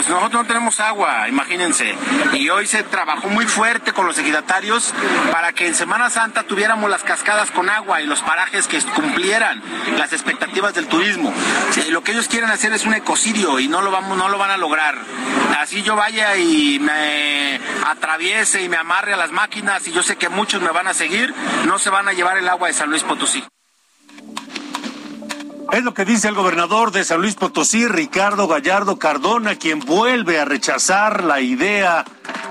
[0.00, 1.94] Pues nosotros no tenemos agua, imagínense.
[2.32, 4.94] Y hoy se trabajó muy fuerte con los ejidatarios
[5.30, 9.62] para que en Semana Santa tuviéramos las cascadas con agua y los parajes que cumplieran
[9.98, 11.34] las expectativas del turismo.
[11.76, 14.38] Eh, Lo que ellos quieren hacer es un ecocidio y no lo vamos, no lo
[14.38, 14.96] van a lograr.
[15.58, 20.16] Así yo vaya y me atraviese y me amarre a las máquinas y yo sé
[20.16, 21.34] que muchos me van a seguir,
[21.66, 23.44] no se van a llevar el agua de San Luis Potosí.
[25.72, 30.40] Es lo que dice el gobernador de San Luis Potosí, Ricardo Gallardo Cardona, quien vuelve
[30.40, 32.04] a rechazar la idea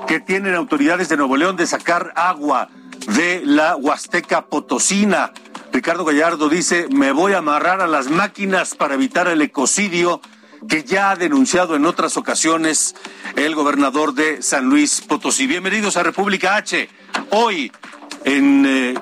[0.07, 2.69] que tienen autoridades de Nuevo León de sacar agua
[3.17, 5.33] de la Huasteca Potosina.
[5.73, 10.21] Ricardo Gallardo dice, me voy a amarrar a las máquinas para evitar el ecocidio
[10.69, 12.95] que ya ha denunciado en otras ocasiones
[13.35, 15.45] el gobernador de San Luis Potosí.
[15.45, 16.87] Bienvenidos a República H.
[17.31, 17.69] Hoy,
[18.23, 18.95] eh,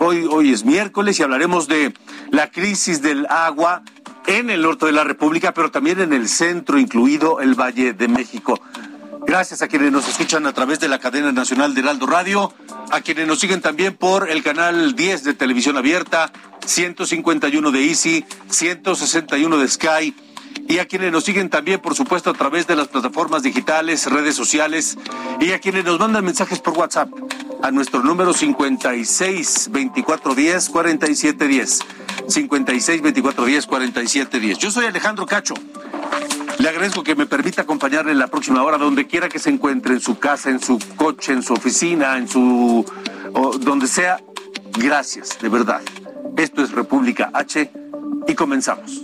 [0.00, 1.94] hoy, hoy es miércoles y hablaremos de
[2.30, 3.82] la crisis del agua
[4.26, 8.08] en el norte de la República, pero también en el centro, incluido el Valle de
[8.08, 8.60] México.
[9.26, 12.52] Gracias a quienes nos escuchan a través de la cadena nacional de Heraldo Radio,
[12.90, 16.32] a quienes nos siguen también por el canal 10 de televisión abierta,
[16.64, 20.14] 151 de Easy, 161 de Sky
[20.68, 24.34] y a quienes nos siguen también, por supuesto, a través de las plataformas digitales, redes
[24.34, 24.96] sociales
[25.40, 27.08] y a quienes nos mandan mensajes por WhatsApp
[27.62, 31.78] a nuestro número 56 24 10 47 10.
[32.28, 34.58] 56 24 10 47 10.
[34.58, 35.54] Yo soy Alejandro Cacho.
[36.58, 39.94] Le agradezco que me permita acompañarle en la próxima hora, donde quiera que se encuentre,
[39.94, 42.84] en su casa, en su coche, en su oficina, en su.
[43.32, 44.20] o donde sea.
[44.72, 45.80] Gracias, de verdad.
[46.36, 47.70] Esto es República H
[48.26, 49.02] y comenzamos.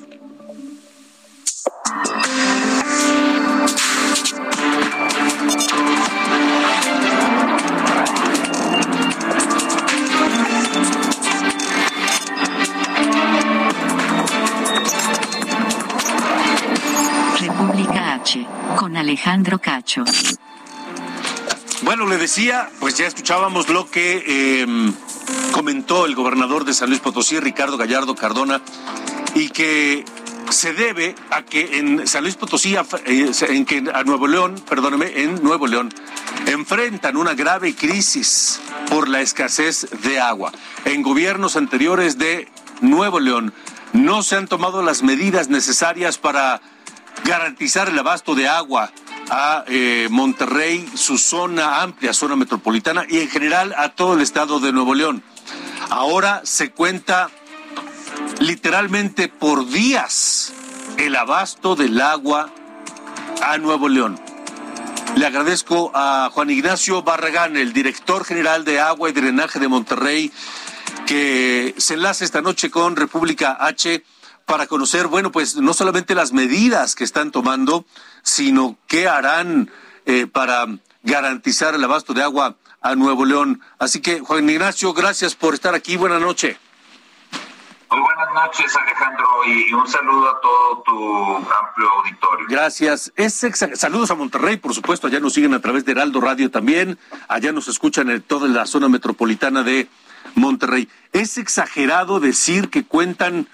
[18.76, 20.04] Con Alejandro Cacho.
[21.82, 24.66] Bueno, le decía, pues ya escuchábamos lo que eh,
[25.52, 28.60] comentó el gobernador de San Luis Potosí, Ricardo Gallardo Cardona,
[29.34, 30.04] y que
[30.50, 35.42] se debe a que en San Luis Potosí, eh, en que Nuevo León, perdóneme, en
[35.42, 35.92] Nuevo León,
[36.46, 40.52] enfrentan una grave crisis por la escasez de agua.
[40.84, 42.48] En gobiernos anteriores de
[42.80, 43.52] Nuevo León
[43.92, 46.60] no se han tomado las medidas necesarias para
[47.24, 48.90] garantizar el abasto de agua
[49.30, 54.60] a eh, Monterrey, su zona amplia, zona metropolitana y en general a todo el estado
[54.60, 55.22] de Nuevo León.
[55.90, 57.30] Ahora se cuenta
[58.40, 60.52] literalmente por días
[60.98, 62.50] el abasto del agua
[63.42, 64.18] a Nuevo León.
[65.16, 70.30] Le agradezco a Juan Ignacio Barragán, el director general de Agua y Drenaje de Monterrey,
[71.06, 74.04] que se enlace esta noche con República H
[74.46, 77.84] para conocer, bueno, pues no solamente las medidas que están tomando,
[78.22, 79.70] sino qué harán
[80.06, 80.66] eh, para
[81.02, 83.60] garantizar el abasto de agua a Nuevo León.
[83.78, 85.96] Así que, Juan Ignacio, gracias por estar aquí.
[85.96, 86.56] Buenas noches.
[87.90, 92.46] Muy buenas noches, Alejandro, y un saludo a todo tu amplio auditorio.
[92.48, 93.12] Gracias.
[93.16, 95.06] Es exa- Saludos a Monterrey, por supuesto.
[95.06, 96.98] Allá nos siguen a través de Heraldo Radio también.
[97.28, 99.88] Allá nos escuchan en toda la zona metropolitana de
[100.34, 100.88] Monterrey.
[101.12, 103.46] ¿Es exagerado decir que cuentan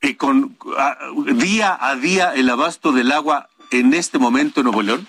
[0.00, 0.96] eh, con a-
[1.34, 5.06] día a día el abasto del agua en este momento en Nuevo León?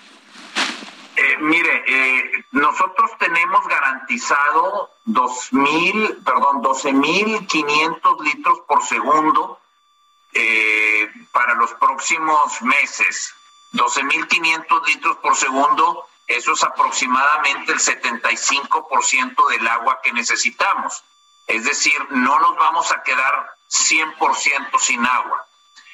[1.15, 9.59] Eh, mire, eh, nosotros tenemos garantizado dos mil, perdón, 12.500 litros por segundo
[10.33, 13.33] eh, para los próximos meses.
[13.73, 21.03] 12.500 litros por segundo, eso es aproximadamente el 75% del agua que necesitamos.
[21.49, 25.47] Es decir, no nos vamos a quedar 100% sin agua.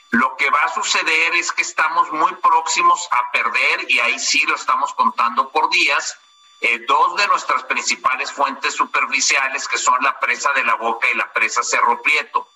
[0.10, 4.44] Lo que va a suceder es que estamos muy próximos a perder, y ahí sí
[4.46, 6.18] lo estamos contando por días,
[6.60, 11.16] eh, dos de nuestras principales fuentes superficiales, que son la presa de la Boca y
[11.16, 12.50] la presa Cerro Prieto.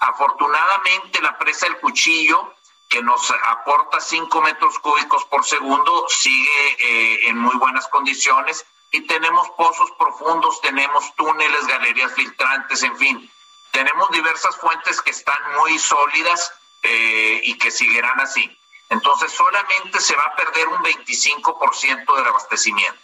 [0.00, 2.54] Afortunadamente, la presa del Cuchillo,
[2.88, 8.64] que nos aporta 5 metros cúbicos por segundo, sigue eh, en muy buenas condiciones.
[8.90, 13.30] Y tenemos pozos profundos, tenemos túneles, galerías filtrantes, en fin,
[13.72, 16.52] tenemos diversas fuentes que están muy sólidas
[16.82, 18.50] eh, y que seguirán así.
[18.88, 23.00] Entonces solamente se va a perder un 25% del abastecimiento.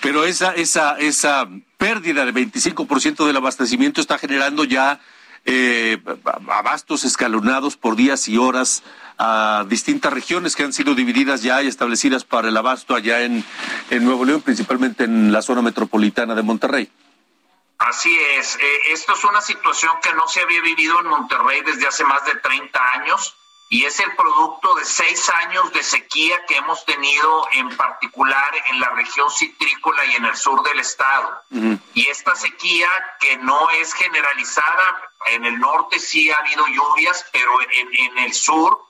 [0.00, 1.46] Pero esa, esa, esa
[1.76, 5.00] pérdida del 25% del abastecimiento está generando ya
[5.44, 5.98] eh,
[6.48, 8.82] abastos escalonados por días y horas
[9.18, 13.44] a distintas regiones que han sido divididas ya y establecidas para el abasto allá en,
[13.90, 16.90] en Nuevo León, principalmente en la zona metropolitana de Monterrey.
[17.78, 21.86] Así es, eh, esto es una situación que no se había vivido en Monterrey desde
[21.86, 23.36] hace más de 30 años
[23.70, 28.80] y es el producto de seis años de sequía que hemos tenido en particular en
[28.80, 31.42] la región citrícola y en el sur del estado.
[31.92, 32.88] Y esta sequía
[33.20, 38.87] que no es generalizada, en el norte sí ha habido lluvias, pero en, el sur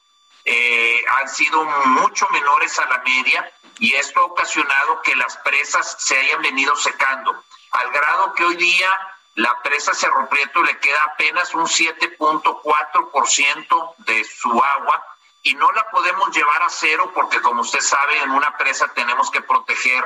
[0.51, 5.97] eh, han sido mucho menores a la media y esto ha ocasionado que las presas
[5.99, 8.89] se hayan venido secando, al grado que hoy día
[9.35, 15.05] la presa Cerro Prieto le queda apenas un 7.4% de su agua
[15.43, 19.31] y no la podemos llevar a cero porque como usted sabe en una presa tenemos
[19.31, 20.03] que proteger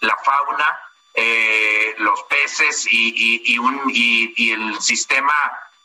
[0.00, 0.78] la fauna,
[1.14, 3.56] eh, los peces y,
[4.52, 5.32] el sistema,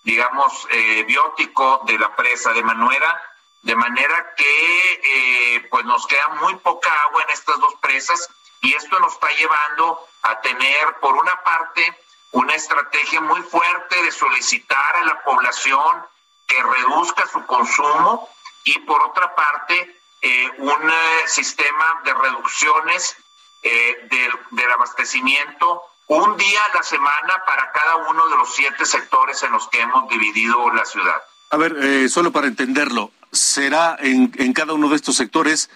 [0.04, 2.52] digamos, eh, biótico de la presa.
[2.52, 3.31] De manera
[3.62, 8.30] de manera que eh, pues nos queda muy poca agua en estas dos presas
[8.62, 11.98] y esto nos está llevando a tener por una parte
[12.32, 16.06] una estrategia muy fuerte de solicitar a la población
[16.48, 18.30] que reduzca su consumo
[18.64, 20.94] y por otra parte eh, un eh,
[21.28, 23.16] sistema de reducciones
[23.64, 24.08] eh,
[24.52, 29.52] del, abastecimiento un día a la semana para cada uno de los siete sectores en
[29.52, 31.22] los que hemos dividido la ciudad.
[31.50, 35.70] A ver, solo para entenderlo, ¿será en, en cada uno de estos sectores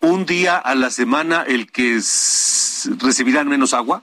[0.00, 2.00] un día a la semana el que
[2.98, 4.02] recibirán menos agua?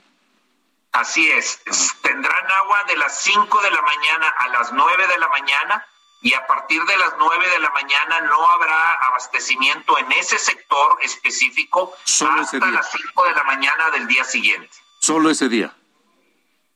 [0.92, 1.60] Así es,
[2.02, 5.86] tendrán agua de las 5 de la mañana a las 9 de la mañana
[6.22, 10.98] y a partir de las 9 de la mañana no habrá abastecimiento en ese sector
[11.02, 14.70] específico hasta las 5 de la mañana del día siguiente.
[15.00, 15.74] Solo ese día.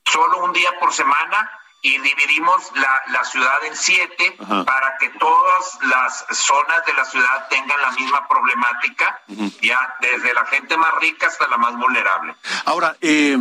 [0.06, 1.50] Solo un día por semana
[1.84, 7.46] y dividimos la, la ciudad en siete para que todas las zonas de la ciudad
[7.50, 9.20] tengan la misma problemática,
[9.60, 12.34] ya desde la gente más rica hasta la más vulnerable.
[12.64, 13.36] Ahora, eh,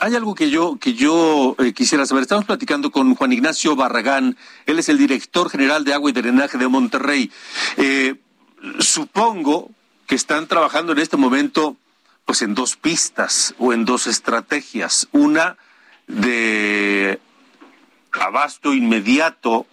[0.00, 2.22] hay algo que yo, que yo eh, quisiera saber.
[2.22, 4.36] Estamos platicando con Juan Ignacio Barragán.
[4.66, 7.32] Él es el director general de Agua y Drenaje de Monterrey.
[7.78, 8.14] Eh,
[8.78, 9.70] supongo
[10.06, 11.76] que están trabajando en este momento
[12.24, 15.08] pues en dos pistas o en dos estrategias.
[15.10, 15.56] Una
[16.06, 17.20] de
[18.12, 19.66] abasto inmediato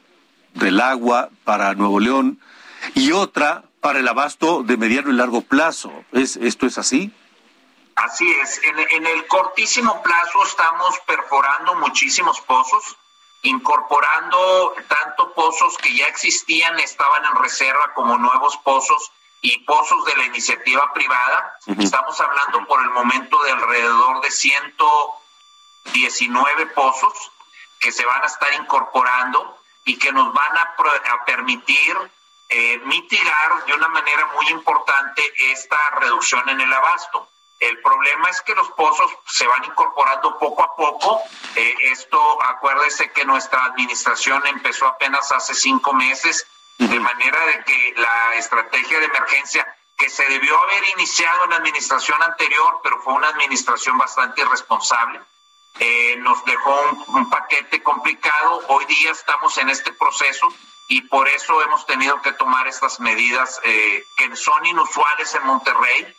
[0.54, 2.40] del agua para Nuevo León
[2.96, 5.92] y otra para el abasto de mediano y largo plazo.
[6.12, 7.12] ¿Es, ¿Esto es así?
[7.96, 12.98] Así es, en, el cortísimo plazo estamos perforando muchísimos pozos,
[13.44, 20.16] incorporando tanto pozos que ya existían, estaban en reserva, como nuevos pozos y pozos de
[20.16, 21.58] la iniciativa privada.
[21.78, 24.32] Estamos hablando por el momento de alrededor de
[25.92, 27.32] 119 pozos
[27.80, 30.76] que se van a estar incorporando y que nos van a,
[31.26, 31.98] permitir
[32.50, 35.22] eh, mitigar de una manera muy importante
[35.52, 37.28] esta reducción en el abasto.
[37.60, 41.22] El problema es que los pozos se van incorporando poco a poco.
[41.56, 46.46] Eh, esto, acuérdese que nuestra administración empezó apenas hace cinco meses,
[46.78, 49.66] de manera de que la estrategia de emergencia
[49.98, 55.22] que se debió haber iniciado en la administración anterior, pero fue una administración bastante irresponsable,
[55.80, 58.62] eh, nos dejó un, paquete complicado.
[58.70, 60.48] Hoy día estamos en este proceso
[60.88, 66.16] y por eso hemos tenido que tomar estas medidas eh, que son inusuales en Monterrey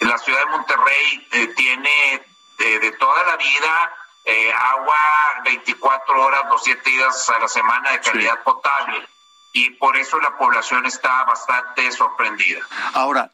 [0.00, 2.14] la ciudad de Monterrey eh, tiene
[2.58, 3.92] eh, de toda la vida
[4.24, 4.96] eh, agua
[5.44, 9.06] 24 horas, los 7 días a la semana de calidad potable.
[9.52, 12.60] Y por eso la población está bastante sorprendida.
[12.92, 13.30] Ahora,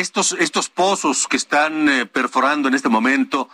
[0.00, 3.48] estos, estos pozos que están perforando en este momento,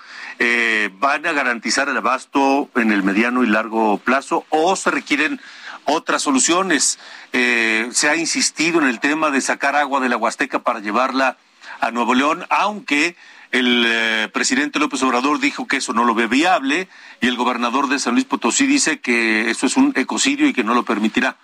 [0.98, 5.40] ¿van a garantizar el abasto en el mediano y largo plazo o se requieren
[5.84, 6.98] otras soluciones?
[7.32, 11.36] se ha insistido en el tema de sacar agua de la Huasteca para llevarla
[11.80, 13.16] a Nuevo León, aunque
[13.52, 16.88] el eh, presidente López Obrador dijo que eso no lo ve viable
[17.20, 20.62] y el gobernador de San Luis Potosí dice que eso es un ecocidio y que
[20.62, 21.36] no lo permitirá.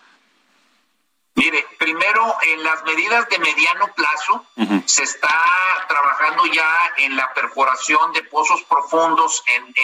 [1.36, 4.46] Mire, primero, en las medidas de mediano plazo
[4.86, 5.38] se está
[5.86, 9.74] trabajando ya en la perforación de pozos profundos en,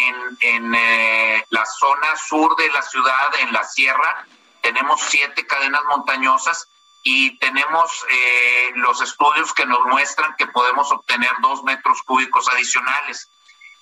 [0.41, 4.27] en, eh, la zona sur de la ciudad, en la sierra.
[4.63, 6.69] Tenemos siete cadenas montañosas
[7.03, 13.29] y tenemos eh, los estudios que nos muestran que podemos obtener dos metros cúbicos adicionales.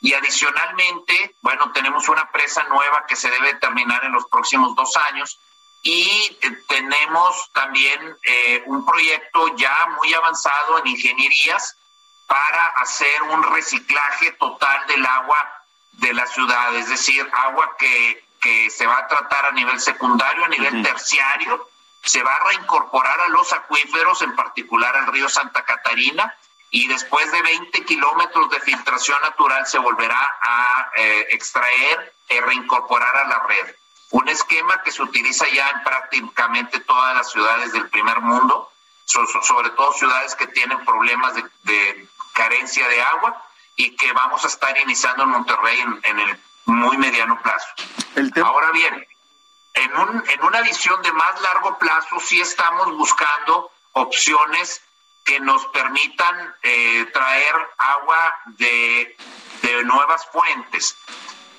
[0.01, 4.97] Y adicionalmente, bueno, tenemos una presa nueva que se debe terminar en los próximos dos
[4.97, 5.39] años
[5.83, 11.77] y tenemos también eh, un proyecto ya muy avanzado en ingenierías
[12.27, 18.71] para hacer un reciclaje total del agua de la ciudad, es decir, agua que, que
[18.71, 21.69] se va a tratar a nivel secundario, a nivel terciario,
[22.03, 26.35] se va a reincorporar a los acuíferos, en particular al río Santa Catarina,
[26.71, 33.17] y después de 20 kilómetros de filtración natural se volverá a eh, extraer y reincorporar
[33.17, 33.75] a la red.
[34.11, 38.73] Un esquema que se utiliza ya en prácticamente todas las ciudades del primer mundo,
[39.05, 43.45] sobre todo ciudades que tienen problemas de, carencia de agua
[43.77, 47.67] y que vamos a estar iniciando en Monterrey en, el muy mediano plazo.
[48.45, 49.07] Ahora bien,
[49.75, 54.83] en, un, en una visión de más largo plazo sí estamos buscando opciones
[55.25, 59.17] que nos permitan eh, traer agua de,
[59.63, 60.97] de nuevas fuentes.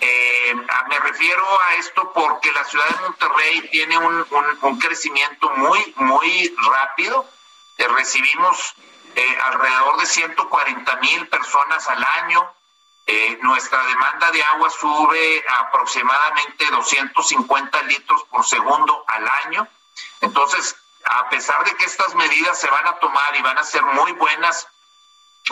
[0.04, 0.56] Eh,
[0.90, 4.26] me refiero a esto porque la ciudad de Monterrey tiene un,
[4.62, 7.26] un, crecimiento muy, muy rápido.
[7.78, 8.74] Eh, recibimos
[9.46, 12.54] alrededor de 140 mil personas al año.
[13.42, 19.68] nuestra demanda de agua sube a aproximadamente 250 litros por segundo al año.
[20.22, 23.84] Entonces, a pesar de que estas medidas se van a tomar y van a ser
[23.84, 24.68] muy buenas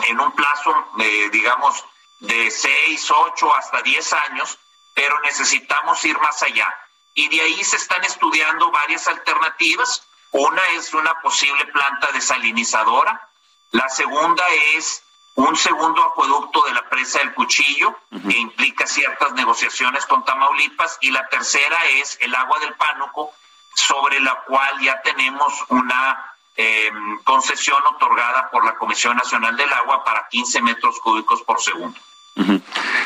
[0.08, 1.84] en un plazo, de, digamos,
[2.20, 4.58] de 6, 8 hasta 10 años,
[4.94, 6.72] pero necesitamos ir más allá.
[7.14, 10.06] Y de ahí se están estudiando varias alternativas.
[10.30, 13.28] Una es una posible planta desalinizadora.
[13.72, 15.02] La segunda es
[15.34, 20.98] un segundo acueducto de la presa del Cuchillo, que implica ciertas negociaciones con Tamaulipas.
[21.00, 23.32] Y la tercera es el agua del Pánuco,
[23.74, 30.04] sobre la cual ya tenemos una em, concesión otorgada por la Comisión Nacional del Agua
[30.04, 31.98] para 15 metros cúbicos por segundo.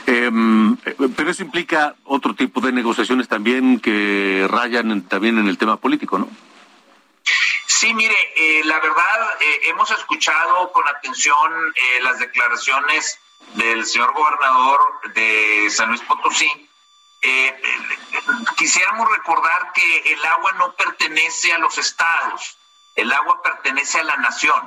[0.06, 0.76] Em,
[1.16, 6.18] pero eso implica otro tipo de negociaciones también que rayan también en el tema político,
[6.18, 6.28] ¿no?
[7.66, 13.18] Sí, mire, eh, la verdad, eh, hemos escuchado con atención eh, las declaraciones
[13.54, 14.80] del señor gobernador
[15.14, 16.50] de San Luis Potosí,
[18.56, 22.58] quisiéramos recordar que el agua no pertenece a los estados,
[22.96, 24.62] el agua pertenece a la nación.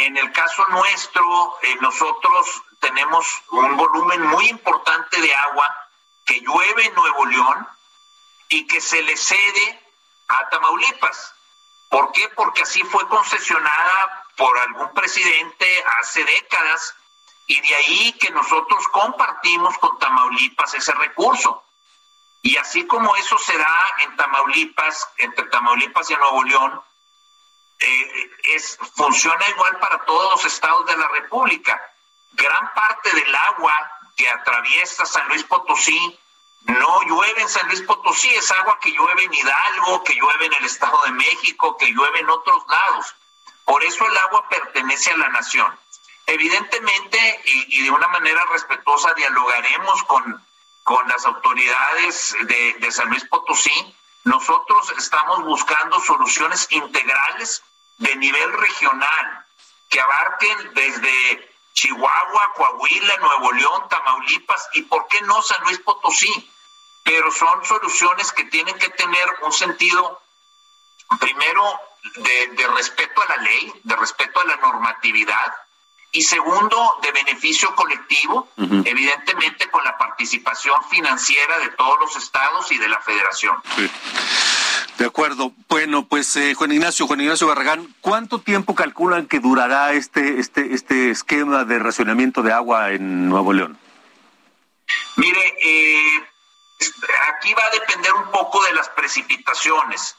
[0.00, 5.88] En el caso nuestro, eh, nosotros tenemos un volumen muy importante de agua
[6.24, 7.66] que llueve en Nuevo León
[8.48, 9.82] y que se le cede
[10.28, 11.34] a Tamaulipas.
[11.88, 12.28] ¿Por qué?
[12.36, 16.94] Porque así fue concesionada por algún presidente hace décadas
[17.48, 21.64] y de ahí que nosotros compartimos con Tamaulipas ese recurso.
[22.42, 26.82] Y así como eso se da en Tamaulipas, entre Tamaulipas y Nuevo León,
[27.80, 31.80] eh, es, funciona igual para todos los estados de la República.
[32.32, 36.18] Gran parte del agua que atraviesa San Luis Potosí
[36.68, 40.54] no llueve en San Luis Potosí, es agua que llueve en Hidalgo, que llueve en
[40.54, 43.14] el Estado de México, que llueve en otros lados.
[43.64, 45.78] Por eso el agua pertenece a la nación.
[46.26, 50.44] Evidentemente, y, de una manera respetuosa, dialogaremos con,
[50.82, 53.94] con las autoridades de, de San Luis Potosí.
[54.24, 57.62] Nosotros estamos buscando soluciones integrales
[57.98, 59.46] de nivel regional
[59.88, 66.50] que abarquen desde Chihuahua, Coahuila, Nuevo León, Tamaulipas y, ¿por qué no, San Luis Potosí?
[67.04, 70.20] Pero son soluciones que tienen que tener un sentido,
[71.20, 71.80] primero,
[72.16, 75.54] de, de respeto a la ley, de respeto a la normatividad,
[76.10, 82.78] y segundo, de beneficio colectivo, evidentemente con la participación financiera de todos los estados y
[82.78, 83.62] de la federación.
[84.98, 85.52] De acuerdo.
[85.68, 90.74] Bueno, pues eh, Juan Ignacio, Juan Ignacio Barragán, ¿cuánto tiempo calculan que durará este, este,
[90.74, 93.78] este esquema de racionamiento de agua en Nuevo León?
[95.14, 96.26] Mire, eh,
[97.30, 100.16] aquí va a depender un poco de las precipitaciones.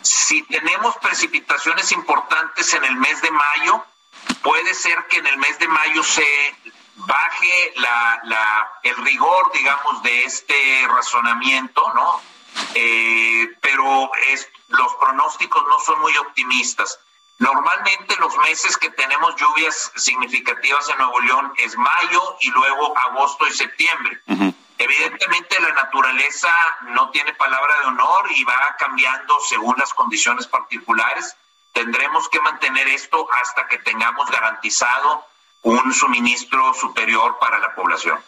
[0.00, 3.84] Si tenemos precipitaciones importantes en el mes de mayo,
[4.42, 6.24] puede ser que en el mes de mayo se
[6.96, 12.32] baje la, la, el rigor, digamos, de este razonamiento, ¿no?
[12.74, 16.98] Eh, pero es, los pronósticos no son muy optimistas.
[17.38, 23.46] Normalmente los meses que tenemos lluvias significativas en Nuevo León es mayo y luego agosto
[23.46, 24.20] y septiembre.
[24.78, 26.52] Evidentemente la naturaleza
[26.88, 31.36] no tiene palabra de honor y va cambiando según las condiciones particulares
[31.72, 35.26] tendremos que mantener esto hasta que tengamos garantizado
[35.62, 38.18] un suministro superior para la población.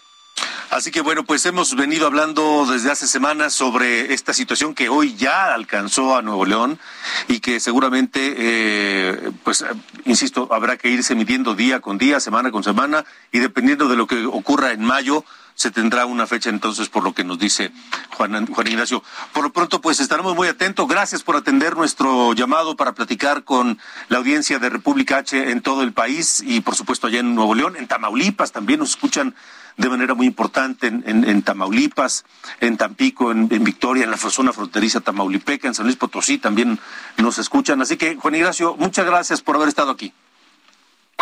[0.71, 5.14] Así que bueno, pues hemos venido hablando desde hace semanas sobre esta situación que hoy
[5.14, 6.81] ya alcanzó a Nuevo León
[7.29, 9.64] y que seguramente, eh, pues,
[10.05, 14.09] insisto, habrá que irse midiendo día con día, semana con semana y dependiendo de lo
[14.09, 15.25] que ocurra en mayo,
[15.55, 17.73] se tendrá una fecha entonces por lo que nos dice
[18.17, 19.03] Juan, Juan Ignacio.
[19.33, 20.87] Por lo pronto, pues estaremos muy atentos.
[20.89, 25.83] Gracias por atender nuestro llamado para platicar con la audiencia de República H en todo
[25.83, 29.35] el país y por supuesto allá en Nuevo León, en Tamaulipas también nos escuchan
[29.77, 32.25] de manera muy importante en, Tamaulipas,
[32.61, 36.79] en Tampico, en, Victoria, en la zona fronteriza tamaulipeca, en San Luis Potosí también
[37.17, 37.83] nos escuchan.
[37.83, 40.13] Así que, Juan Ignacio, muchas gracias por haber estado aquí.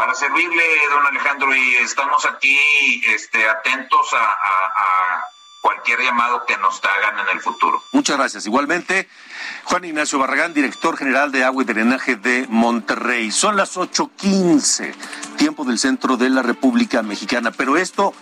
[0.03, 2.59] Para servirle, don Alejandro, y estamos aquí
[3.07, 5.29] este, atentos a,
[5.61, 7.81] cualquier llamado que nos hagan en el futuro.
[7.93, 8.47] Muchas gracias.
[8.47, 9.09] Igualmente,
[9.63, 13.31] Juan Ignacio Barragán, director general de Agua y Drenaje de Monterrey.
[13.31, 14.93] Son las 8.15,
[15.37, 17.53] tiempo del centro de la República Mexicana.
[17.53, 18.13] Pero esto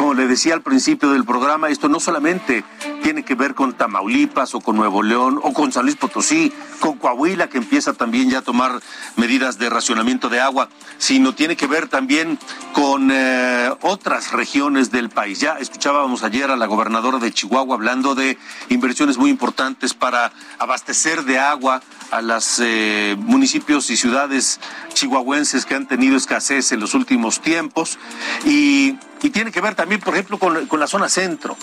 [0.00, 2.64] como le decía al principio del programa, esto no solamente
[3.02, 6.98] tiene que ver con Tamaulipas o con Nuevo León o con San Luis Potosí, con
[6.98, 8.80] Coahuila que empieza también ya a tomar
[9.16, 12.38] medidas de racionamiento de agua, sino tiene que ver también
[12.72, 15.40] con eh, otras regiones del país.
[15.40, 18.38] Ya escuchábamos ayer a la gobernadora de Chihuahua hablando de
[18.68, 24.60] inversiones muy importantes para abastecer de agua a los eh, municipios y ciudades
[24.94, 27.98] chihuahuenses que han tenido escasez en los últimos tiempos
[28.44, 28.96] y
[29.28, 31.56] tiene que ver también, por ejemplo, con, la zona centro.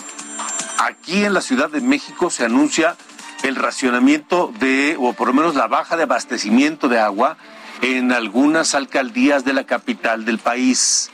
[0.78, 2.96] Aquí en la Ciudad de México se anuncia
[3.42, 7.36] el racionamiento de, o por lo menos la baja de abastecimiento de agua
[7.82, 11.10] en algunas alcaldías de la capital del país.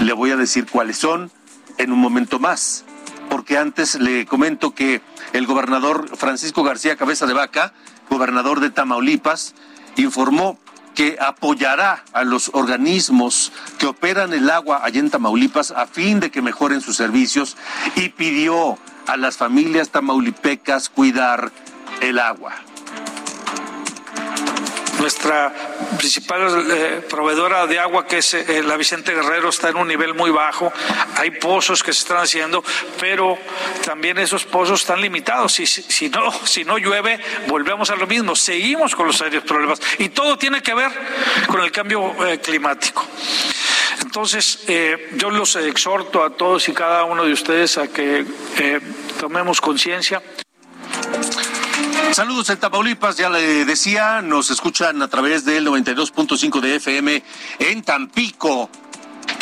[0.00, 1.30] Le voy a decir cuáles son
[1.78, 2.84] en un momento más,
[3.30, 5.00] porque antes le comento que
[5.32, 7.72] el gobernador Francisco García Cabeza de Vaca,
[8.10, 9.54] gobernador de Tamaulipas,
[9.96, 10.58] informó
[10.94, 16.30] que apoyará a los organismos que operan el agua allá en Tamaulipas a fin de
[16.30, 17.56] que mejoren sus servicios
[17.96, 21.50] y pidió a las familias tamaulipecas cuidar
[22.00, 22.54] el agua.
[24.98, 25.52] Nuestra
[25.98, 30.14] principal eh, proveedora de agua, que es eh, la Vicente Guerrero, está en un nivel
[30.14, 30.72] muy bajo.
[31.16, 32.64] Hay pozos que se están haciendo,
[32.98, 33.38] pero
[33.84, 35.52] también esos pozos están limitados.
[35.52, 38.34] Si, si, no, si no llueve, volvemos a lo mismo.
[38.34, 39.80] Seguimos con los serios problemas.
[39.98, 40.90] Y todo tiene que ver
[41.46, 43.04] con el cambio eh, climático.
[44.02, 44.64] Entonces,
[45.16, 48.24] yo los exhorto a todos y cada uno de ustedes a que
[49.18, 50.22] tomemos conciencia.
[52.12, 57.22] Saludos en Tamaulipas, ya le decía, nos escuchan a través del 92.5 de FM
[57.58, 58.70] en Tampico,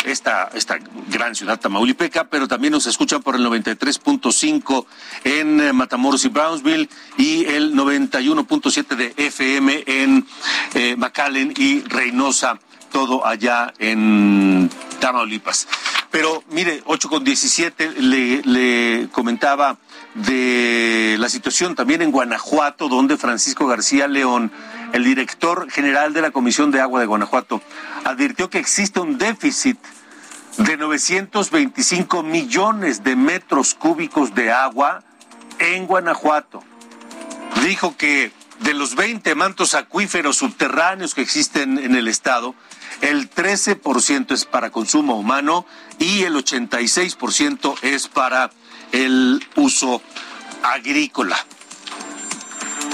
[0.04, 4.86] esta, esta gran ciudad tamaulipeca, pero también nos escuchan por el 93.5
[5.24, 10.26] en eh, Matamoros y Brownsville y el 91.7 de FM en
[10.74, 12.58] eh, McAllen y Reynosa,
[12.94, 15.66] todo allá en Tamaulipas.
[16.12, 19.78] Pero mire, 8 con 17 le, le comentaba
[20.14, 24.52] de la situación también en Guanajuato, donde Francisco García León,
[24.92, 27.60] el director general de la Comisión de Agua de Guanajuato,
[28.04, 29.76] advirtió que existe un déficit
[30.58, 35.02] de 925 millones de metros cúbicos de agua
[35.58, 36.62] en Guanajuato.
[37.64, 38.30] Dijo que
[38.60, 42.54] de los 20 mantos acuíferos subterráneos que existen en el estado,
[43.00, 45.66] el 13% es para consumo humano
[45.98, 48.50] y el 86% es para
[48.92, 50.00] el uso
[50.62, 51.36] agrícola.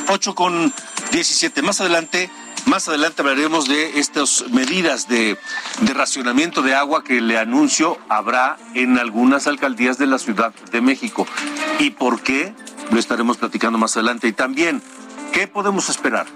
[0.08, 0.72] 8 con
[1.12, 1.62] 17.
[1.62, 2.30] Más adelante,
[2.66, 5.38] más adelante hablaremos de estas medidas de,
[5.82, 10.80] de, racionamiento de agua que le anuncio habrá en algunas alcaldías de la Ciudad de
[10.80, 11.26] México.
[11.78, 12.54] ¿Y por qué?
[12.90, 14.26] Lo estaremos platicando más adelante.
[14.26, 14.82] Y también,
[15.32, 16.26] ¿qué podemos esperar?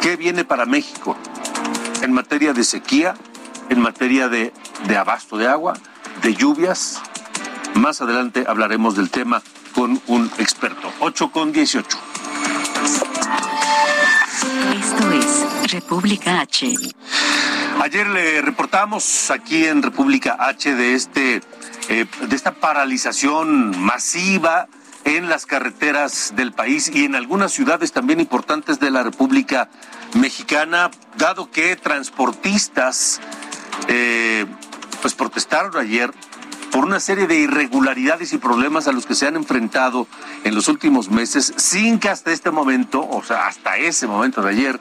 [0.00, 1.16] ¿Qué viene para México
[2.02, 3.14] en materia de sequía,
[3.68, 4.52] en materia de,
[4.86, 5.74] de abasto de agua,
[6.22, 7.00] de lluvias,
[7.74, 9.42] más adelante hablaremos del tema
[9.74, 10.92] con un experto.
[11.00, 11.98] 8 con 18.
[14.74, 16.74] Esto es República H.
[17.80, 21.40] Ayer le reportamos aquí en República H de este
[21.88, 24.68] eh, de esta paralización masiva
[25.16, 29.70] en las carreteras del país y en algunas ciudades también importantes de la República
[30.14, 33.20] Mexicana, dado que transportistas
[33.88, 34.44] eh,
[35.00, 36.10] pues protestaron ayer
[36.70, 40.06] por una serie de irregularidades y problemas a los que se han enfrentado
[40.44, 44.50] en los últimos meses, sin que hasta este momento, o sea, hasta ese momento de
[44.50, 44.80] ayer,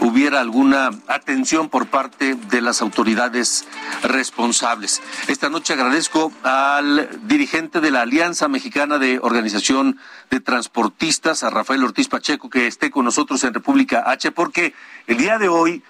[0.00, 3.66] hubiera alguna atención por parte de las autoridades
[4.02, 5.02] responsables.
[5.28, 9.98] Esta noche agradezco al dirigente de la Alianza Mexicana de Organización
[10.30, 14.74] de Transportistas, a Rafael Ortiz Pacheco, que esté con nosotros en República H, porque
[15.06, 15.82] el día de hoy,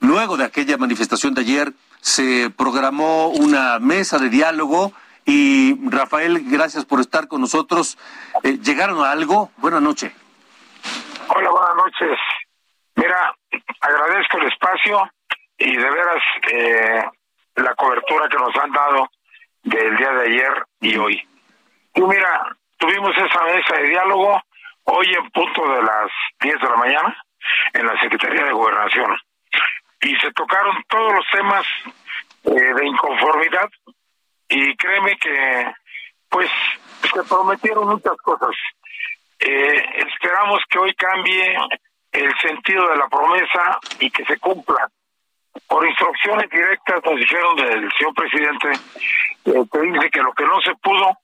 [0.00, 4.92] luego de aquella manifestación de ayer, se programó una mesa de diálogo
[5.26, 7.98] Y Rafael, gracias por estar con nosotros.
[8.42, 9.50] Eh, ¿Llegaron a algo?
[9.58, 10.12] Buenas noches.
[11.28, 12.18] Hola, buenas noches.
[12.96, 13.34] Mira,
[13.80, 15.10] agradezco el espacio
[15.58, 17.04] y de veras eh,
[17.56, 19.10] la cobertura que nos han dado
[19.62, 21.28] del día de ayer y hoy.
[21.92, 24.42] Tú mira, tuvimos esa mesa de diálogo
[24.84, 26.10] hoy en punto de las
[26.40, 27.16] 10 de la mañana
[27.74, 29.16] en la Secretaría de Gobernación
[30.02, 31.66] y se tocaron todos los temas
[32.44, 33.68] eh, de inconformidad
[34.48, 35.72] y créeme que
[36.28, 36.50] pues
[37.02, 38.50] se prometieron muchas cosas.
[39.38, 41.56] Eh, esperamos que hoy cambie
[42.12, 44.88] el sentido de la promesa y que se cumpla.
[45.66, 48.68] Por instrucciones directas nos dijeron del señor presidente
[49.46, 51.18] eh, que dice que lo que no se pudo,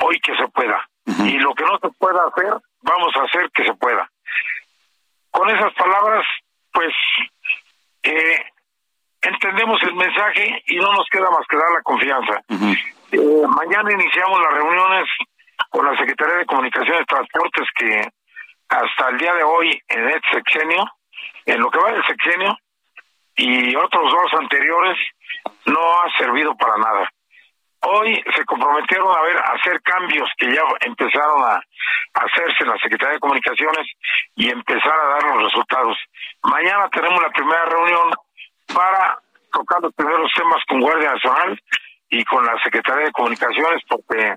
[0.00, 0.88] hoy que se pueda.
[1.06, 4.10] Y lo que no se pueda hacer, vamos a hacer que se pueda.
[5.30, 6.26] Con esas palabras,
[6.72, 6.92] pues
[8.06, 8.46] eh,
[9.22, 12.40] entendemos el mensaje y no nos queda más que dar la confianza.
[13.12, 15.08] Eh, mañana iniciamos las reuniones
[15.70, 18.08] con la Secretaría de Comunicaciones y Transportes que
[18.68, 20.84] hasta el día de hoy en este sexenio,
[21.44, 22.56] en lo que va del sexenio
[23.36, 24.96] y otros dos anteriores,
[25.66, 27.10] no ha servido para nada.
[27.80, 31.60] Hoy se comprometieron a ver hacer cambios que ya empezaron a,
[32.14, 33.86] hacerse en la Secretaría de Comunicaciones
[34.36, 35.96] y empezar a dar los resultados.
[36.42, 38.10] Mañana tenemos la primera reunión
[38.72, 39.18] para
[39.52, 41.62] tocar los primeros temas con Guardia Nacional
[42.08, 44.34] y con la Secretaría de Comunicaciones porque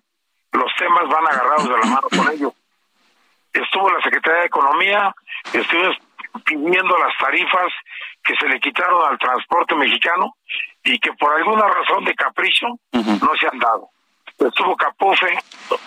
[0.52, 2.54] los temas van agarrados de la mano con ellos.
[3.54, 5.15] Estuvo la Secretaría de Economía,
[5.54, 5.97] estuvimos
[6.45, 7.71] pidiendo las tarifas
[8.30, 10.36] que se le quitaron al transporte mexicano
[10.84, 13.89] y que por alguna razón de capricho no se han dado.
[14.38, 15.36] Estuvo Capufe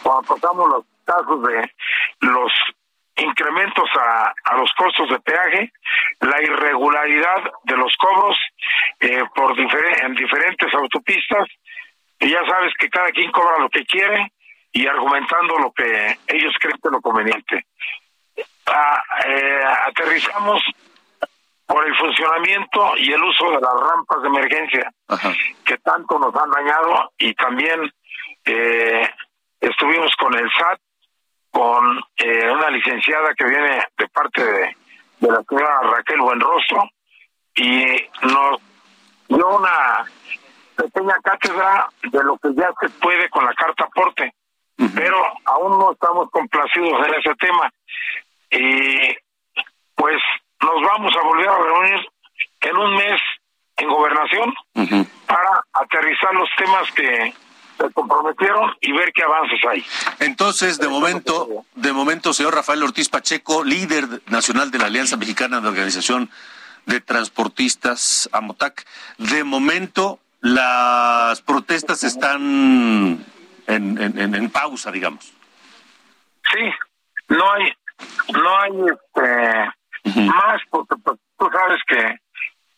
[0.02, 1.70] cuando tocamos los casos de
[2.22, 2.52] los
[3.14, 5.72] incrementos a, a los costos de peaje,
[6.20, 8.36] la irregularidad de los cobros
[8.98, 11.46] eh, por en diferentes autopistas,
[12.18, 14.32] y ya sabes que cada quien cobra lo que quiere
[14.72, 17.66] y argumentando lo que ellos creen que es lo conveniente.
[18.66, 20.60] Ah, eh, aterrizamos
[21.72, 24.92] por el funcionamiento y el uso de las rampas de emergencia
[25.64, 27.90] que tanto nos han dañado y también
[28.44, 29.08] eh,
[29.58, 30.80] estuvimos con el SAT,
[31.50, 34.76] con eh, una licenciada que viene de parte de,
[35.20, 36.90] la señora Raquel Buenrostro
[37.54, 37.86] y
[38.22, 38.60] nos
[39.28, 40.04] dio una
[40.76, 44.34] pequeña cátedra de lo que ya se puede con la carta aporte,
[44.94, 47.72] pero aún no estamos complacidos en ese tema.
[48.50, 49.16] Y
[49.94, 50.18] pues
[50.62, 52.06] nos vamos a volver a reunir
[52.60, 53.20] en un mes
[53.76, 54.54] en gobernación
[55.26, 57.34] para aterrizar los temas que
[57.78, 59.84] se comprometieron y ver qué avances hay.
[60.20, 65.60] Entonces, de momento, de momento, señor Rafael Ortiz Pacheco, líder nacional de la Alianza Mexicana
[65.60, 66.30] de Organización
[66.86, 68.86] de Transportistas, AMOTAC,
[69.18, 73.24] de momento las protestas están
[73.66, 75.32] en, en, en pausa, digamos.
[76.52, 76.70] Sí,
[77.28, 77.72] no hay,
[78.32, 79.72] no hay este
[80.04, 82.16] más porque pues, tú sabes que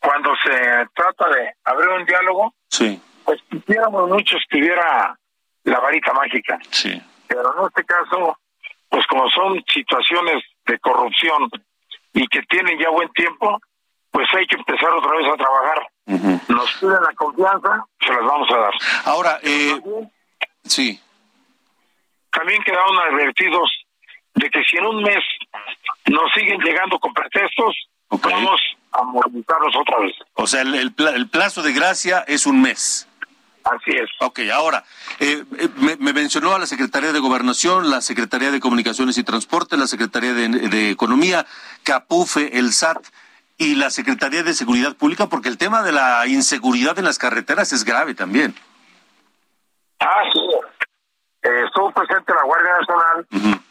[0.00, 3.00] cuando se trata de abrir un diálogo, sí.
[3.24, 5.18] pues quisiéramos muchos que hubiera
[5.64, 6.58] la varita mágica.
[6.70, 7.00] Sí.
[7.26, 8.38] Pero en este caso,
[8.88, 11.50] pues como son situaciones de corrupción
[12.12, 13.58] y que tienen ya buen tiempo,
[14.10, 15.88] pues hay que empezar otra vez a trabajar.
[16.48, 18.74] Nos piden la confianza, se las vamos a dar.
[19.06, 19.80] Ahora, eh,
[20.64, 21.00] sí.
[22.30, 23.70] También quedaron advertidos
[24.34, 25.24] de que si en un mes
[26.07, 27.75] nos siguen llegando con pretextos,
[28.11, 28.61] vamos
[28.93, 30.14] a movilizarlos otra vez.
[30.35, 33.09] O sea, el, el, plazo de gracia es un mes.
[33.64, 34.11] Así es.
[34.21, 34.85] Ok, ahora,
[35.21, 39.79] eh, eh, me, mencionó a la Secretaría de Gobernación, la Secretaría de Comunicaciones y Transporte,
[39.79, 41.47] la Secretaría de, de, Economía,
[41.83, 43.07] CAPUFE, el SAT
[43.57, 47.73] y la Secretaría de Seguridad Pública, porque el tema de la inseguridad en las carreteras
[47.73, 48.55] es grave también.
[50.01, 50.40] Ah, sí.
[51.43, 53.27] Eh, estuvo presente la Guardia Nacional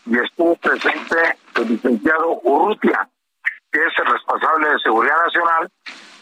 [0.05, 3.07] y estuvo presente el licenciado Urrutia,
[3.71, 5.71] que es el responsable de Seguridad Nacional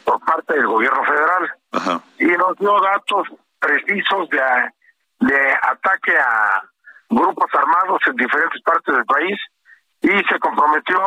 [0.03, 2.03] por parte del gobierno federal.
[2.19, 3.27] Y nos dio datos
[3.59, 6.63] precisos de, de ataque a
[7.09, 9.39] grupos armados en diferentes partes del país
[10.01, 10.99] y se comprometió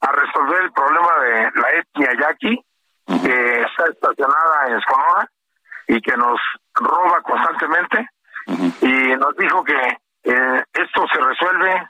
[0.00, 2.64] a resolver el problema de la etnia yaqui,
[3.06, 5.30] que está estacionada en Sonora
[5.88, 6.40] y que nos
[6.74, 8.08] roba constantemente.
[8.80, 11.88] Y nos dijo que eh, esto se resuelve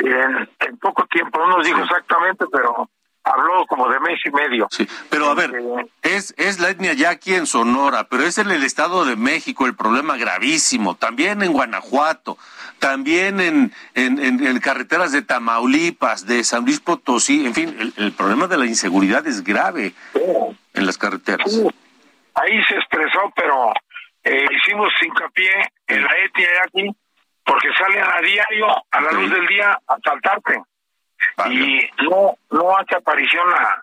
[0.00, 2.88] en, poco tiempo, no nos dijo exactamente, pero
[3.22, 4.68] habló como de mes y medio.
[4.70, 5.52] Sí, pero a ver,
[6.02, 9.66] es, es la etnia ya aquí en Sonora, pero es en el Estado de México
[9.66, 12.38] el problema gravísimo, también en Guanajuato,
[12.78, 18.58] también en, en, carreteras de Tamaulipas, de San Luis Potosí, en fin, el, problema de
[18.58, 19.92] la inseguridad es grave
[20.74, 21.60] en las carreteras.
[22.34, 23.72] Ahí se expresó, pero
[24.24, 25.50] eh, hicimos hincapié
[25.88, 26.96] en la ETI aquí,
[27.50, 30.62] porque salen a diario, a la luz del día, a saltarte.
[31.50, 33.82] Y no, no hace aparición la,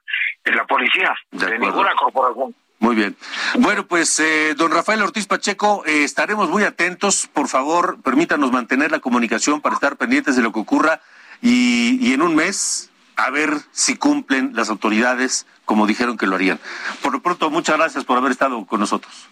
[0.55, 2.55] la policía de, ninguna corporación.
[2.79, 3.17] Muy bien.
[3.55, 7.27] Bueno, pues, eh, don Rafael Ortiz Pacheco, eh, estaremos muy atentos.
[7.27, 11.01] Por favor, permítanos mantener la comunicación para estar pendientes de lo que ocurra
[11.41, 16.35] y, y en un mes a ver si cumplen las autoridades como dijeron que lo
[16.35, 16.57] harían.
[17.03, 19.27] Por lo pronto, muchas gracias por haber estado con nosotros.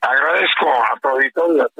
[0.00, 1.70] Agradezco a tu auditorio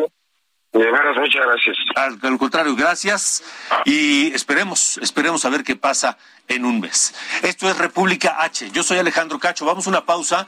[0.73, 1.77] muchas gracias.
[1.97, 3.43] Al, contrario, gracias
[3.85, 7.15] y esperemos, esperemos a ver qué pasa en un mes.
[7.43, 8.71] Esto es República H.
[8.71, 9.65] Yo soy Alejandro Cacho.
[9.65, 10.47] Vamos a una pausa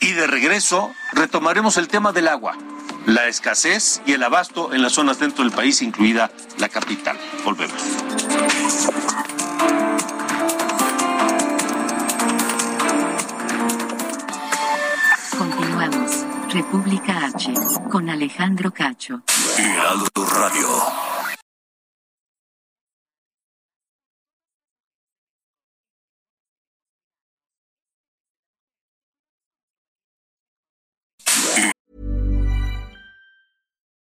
[0.00, 2.56] y de regreso retomaremos el tema del agua,
[3.06, 7.18] la escasez y el abasto en las zonas dentro del país, incluida la capital.
[7.44, 7.82] Volvemos.
[16.52, 17.52] República H,
[17.88, 19.22] con Alejandro Cacho.
[20.16, 21.19] Radio.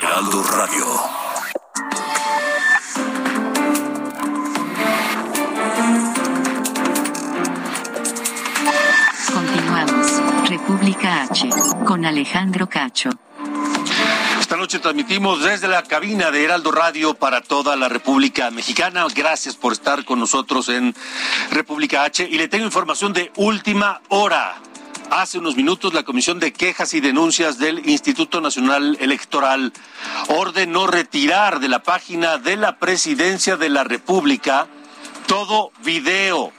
[0.00, 0.86] Heraldo Radio.
[9.34, 10.22] Continuamos.
[10.48, 11.48] República H
[11.84, 13.10] con Alejandro Cacho.
[14.38, 19.04] Esta noche transmitimos desde la cabina de Heraldo Radio para toda la República Mexicana.
[19.12, 20.94] Gracias por estar con nosotros en
[21.50, 24.60] República H y le tengo información de última hora.
[25.10, 29.72] Hace unos minutos la Comisión de Quejas y Denuncias del Instituto Nacional Electoral
[30.28, 34.68] ordenó retirar de la página de la Presidencia de la República
[35.26, 36.52] todo video,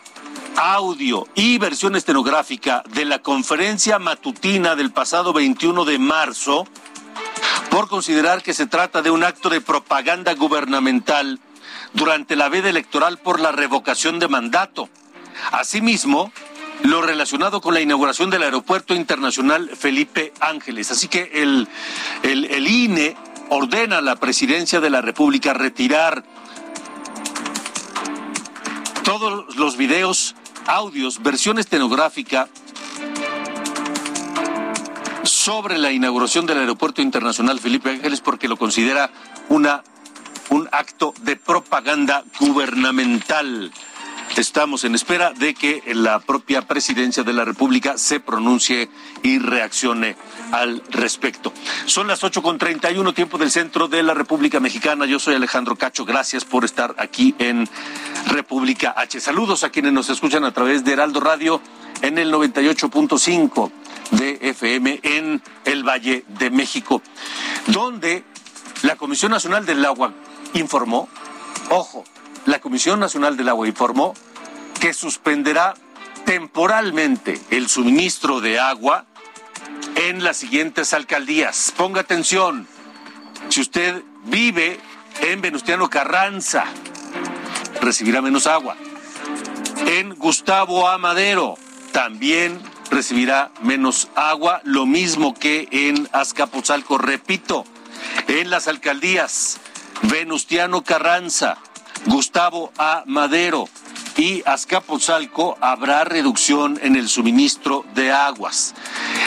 [0.58, 6.68] audio y versión estenográfica de la conferencia matutina del pasado 21 de marzo
[7.70, 11.40] por considerar que se trata de un acto de propaganda gubernamental
[11.94, 14.90] durante la veda electoral por la revocación de mandato.
[15.52, 16.32] Asimismo,
[16.84, 20.92] lo relacionado con la inauguración del Aeropuerto Internacional Felipe Ángeles.
[20.92, 21.68] Así que el,
[22.24, 23.16] el, INE
[23.50, 26.24] ordena a la presidencia de la República retirar
[29.04, 30.36] todos los videos,
[30.68, 32.48] audios, versión estenográfica
[35.24, 39.10] sobre la inauguración del Aeropuerto Internacional Felipe Ángeles porque lo considera
[39.50, 39.84] una,
[40.50, 43.72] un acto de propaganda gubernamental.
[44.38, 48.90] Estamos en espera de que la propia presidencia de la República se pronuncie
[49.22, 50.16] y reaccione
[50.52, 51.52] al respecto.
[51.86, 55.06] Son las ocho con treinta y uno, tiempo del centro de la República Mexicana.
[55.06, 56.06] Yo soy Alejandro Cacho.
[56.06, 57.68] Gracias por estar aquí en
[58.28, 59.20] República H.
[59.20, 61.62] Saludos a quienes nos escuchan a través de Heraldo Radio
[62.02, 63.72] en el 98.5
[64.12, 67.02] de FM en el Valle de México,
[67.68, 68.24] donde
[68.84, 70.14] la Comisión Nacional del Agua
[70.54, 71.10] informó,
[71.70, 72.06] ojo,
[72.46, 74.14] la Comisión Nacional del Agua informó
[74.80, 75.74] que suspenderá
[76.26, 79.06] temporalmente el suministro de agua
[79.96, 81.74] en las siguientes alcaldías.
[81.76, 82.68] Ponga atención,
[83.50, 84.80] si usted vive
[85.22, 86.66] en Venustiano Carranza,
[87.82, 88.76] recibirá menos agua.
[89.88, 91.58] En Gustavo Amadero
[91.92, 92.60] también
[92.92, 97.66] recibirá menos agua, lo mismo que en Azcapotzalco, repito,
[98.28, 99.60] en las alcaldías
[100.04, 101.58] Venustiano Carranza,
[102.06, 103.04] Gustavo A.
[103.06, 103.68] Madero
[104.18, 108.76] y Azcapotzalco habrá reducción en el suministro de aguas.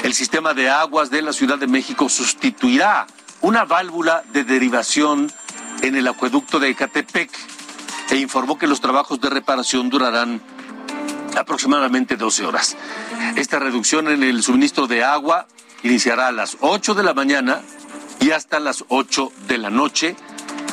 [0.03, 3.07] El sistema de aguas de la Ciudad de México sustituirá
[3.41, 5.33] una válvula de derivación
[5.83, 7.31] en el acueducto de Ecatepec
[8.11, 10.43] e informó que los trabajos de reparación durarán
[11.37, 12.77] aproximadamente 12 horas.
[13.37, 15.47] Esta reducción en el suministro de agua
[15.83, 17.61] iniciará a las 8 de la mañana
[18.21, 20.17] y hasta las 8 de la noche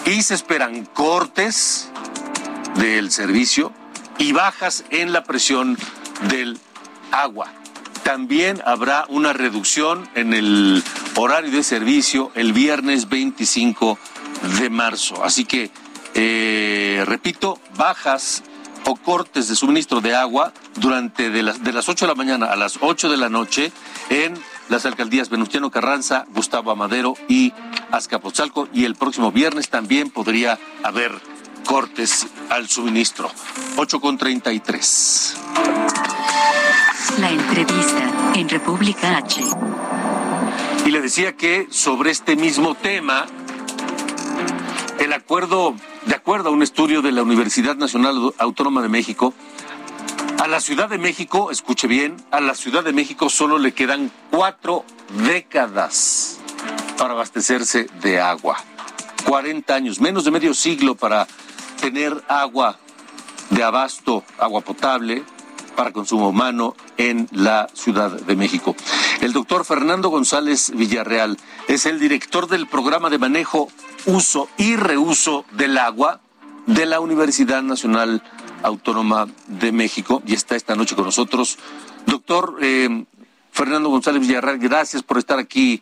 [0.06, 1.90] y se esperan cortes
[2.76, 3.72] del servicio
[4.18, 5.78] y bajas en la presión
[6.30, 6.60] del
[7.12, 7.52] agua.
[8.04, 10.84] También habrá una reducción en el
[11.16, 13.98] horario de servicio el viernes 25
[14.60, 15.24] de marzo.
[15.24, 15.70] Así que,
[16.14, 18.44] eh, repito, bajas
[18.86, 22.48] o cortes de suministro de agua durante de las, de las 8 de la mañana
[22.48, 23.72] a las 8 de la noche
[24.10, 24.34] en
[24.70, 27.54] las alcaldías Venustiano Carranza, Gustavo Amadero y
[27.92, 31.12] Azcapotzalco y el próximo viernes también podría haber
[31.66, 33.30] cortes al suministro.
[33.78, 35.36] 8 con 33.
[37.20, 39.42] La entrevista en República H.
[40.86, 43.26] Y le decía que sobre este mismo tema,
[45.00, 49.34] el acuerdo, de acuerdo a un estudio de la Universidad Nacional Autónoma de México,
[50.40, 54.10] a la Ciudad de México, escuche bien, a la Ciudad de México solo le quedan
[54.32, 54.86] cuatro
[55.26, 56.40] décadas
[56.98, 58.58] para abastecerse de agua.
[59.26, 61.28] 40 años, menos de medio siglo para
[61.82, 62.80] tener agua
[63.50, 65.24] de abasto, agua potable
[65.76, 68.78] para consumo humano en la Ciudad de México.
[69.20, 73.68] El doctor Fernando González Villarreal es el director del programa de manejo,
[74.06, 76.22] uso y reuso del agua
[76.66, 78.24] de la Universidad Nacional
[78.64, 81.58] Autónoma de México y está esta noche con nosotros.
[82.06, 83.06] Doctor eh,
[83.52, 85.82] Fernando González Villarreal, gracias por estar aquí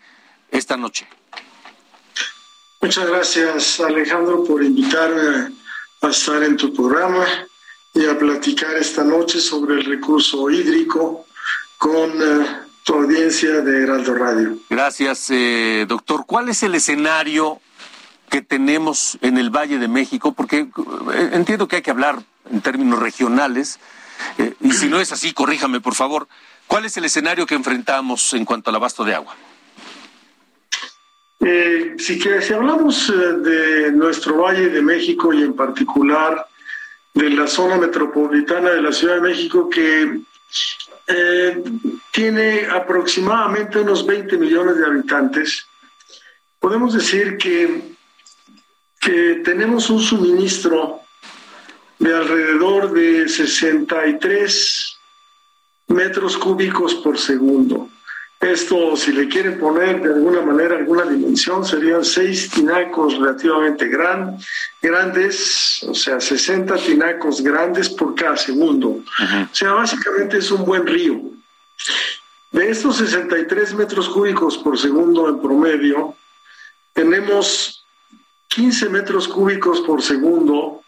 [0.52, 1.08] esta noche.
[2.82, 5.54] Muchas gracias Alejandro por invitarme
[6.02, 7.26] a estar en tu programa
[7.94, 11.26] y a platicar esta noche sobre el recurso hídrico
[11.78, 12.46] con eh,
[12.84, 14.58] tu audiencia de Heraldo Radio.
[14.70, 16.26] Gracias, eh, doctor.
[16.26, 17.60] ¿Cuál es el escenario
[18.30, 20.34] que tenemos en el Valle de México?
[20.34, 20.70] Porque
[21.32, 23.80] entiendo que hay que hablar en términos regionales,
[24.38, 26.28] eh, y si no es así, corríjame por favor.
[26.68, 29.36] ¿Cuál es el escenario que enfrentamos en cuanto al abasto de agua?
[31.40, 36.48] Eh, si, que, si hablamos eh, de nuestro Valle de México y en particular
[37.14, 40.20] de la zona metropolitana de la Ciudad de México, que
[42.12, 45.66] tiene aproximadamente unos 20 millones de habitantes,
[46.60, 47.96] podemos decir que,
[49.00, 51.07] que tenemos un suministro
[52.00, 54.98] de alrededor de 63
[55.88, 57.90] metros cúbicos por segundo.
[58.40, 64.38] Esto, si le quieren poner de alguna manera alguna dimensión, serían seis tinacos relativamente gran,
[64.80, 68.90] grandes, o sea, 60 tinacos grandes por cada segundo.
[68.90, 71.20] O sea, básicamente es un buen río.
[72.52, 76.16] De estos 63 metros cúbicos por segundo en promedio,
[76.94, 77.86] tenemos
[78.50, 80.84] 15 metros cúbicos por segundo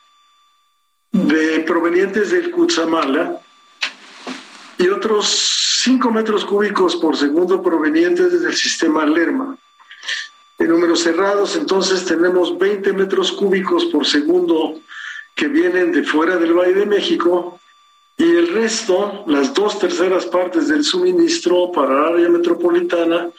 [1.12, 3.42] de provenientes del Cutzamala
[4.78, 9.58] y otros 5 metros cúbicos por segundo provenientes desde el sistema Lerma.
[10.58, 14.80] En números cerrados, entonces tenemos 20 metros cúbicos por segundo
[15.36, 17.60] que vienen de fuera del Valle de México
[18.18, 23.30] y el resto, las dos terceras partes del suministro para el área metropolitana,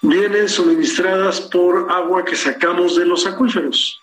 [0.00, 4.00] vienen suministradas por agua que sacamos de los acuíferos.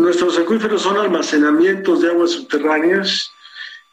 [0.00, 3.30] Nuestros acuíferos son almacenamientos de aguas subterráneas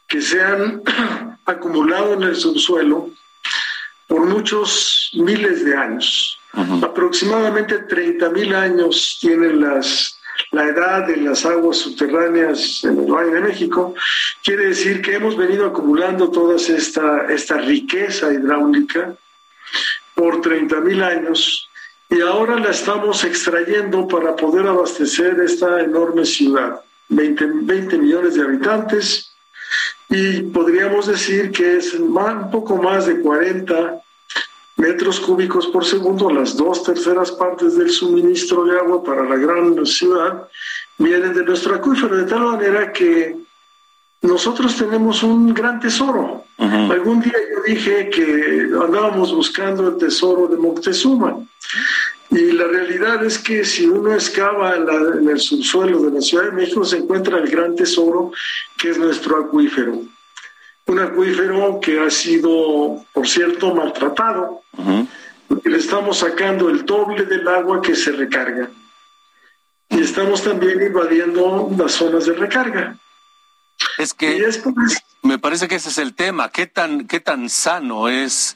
[0.07, 0.81] que se han
[1.45, 3.09] acumulado en el subsuelo
[4.07, 6.39] por muchos miles de años.
[6.81, 10.17] Aproximadamente 30 mil años tienen las,
[10.51, 13.93] la edad de las aguas subterráneas en el Valle de México.
[14.43, 19.13] Quiere decir que hemos venido acumulando toda esta, esta riqueza hidráulica
[20.15, 21.66] por 30 mil años
[22.09, 26.81] y ahora la estamos extrayendo para poder abastecer esta enorme ciudad.
[27.09, 29.33] 20, 20 millones de habitantes
[30.09, 34.01] y podríamos decir que es un poco más de 40
[34.77, 39.85] metros cúbicos por segundo, las dos terceras partes del suministro de agua para la gran
[39.85, 40.47] ciudad
[40.97, 43.35] vienen de nuestro acuífero, de tal manera que
[44.21, 46.43] nosotros tenemos un gran tesoro.
[46.57, 51.37] Algún día yo dije que andábamos buscando el tesoro de Moctezuma.
[52.29, 56.51] Y la realidad es que si uno excava en, el subsuelo de la Ciudad de
[56.51, 58.31] México se encuentra el gran tesoro
[58.77, 60.01] que es nuestro acuífero.
[60.87, 64.61] Un acuífero que ha sido, por cierto, maltratado,
[65.47, 68.69] porque le estamos sacando el doble del agua que se recarga.
[69.89, 72.97] Y estamos también invadiendo las zonas de recarga.
[73.97, 74.49] Es que
[75.23, 76.49] me parece que ese es el tema.
[76.49, 78.55] ¿Qué tan, qué tan sano es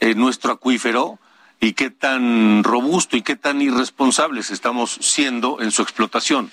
[0.00, 1.18] eh, nuestro acuífero
[1.60, 6.50] y qué tan robusto y qué tan irresponsables estamos siendo en su explotación?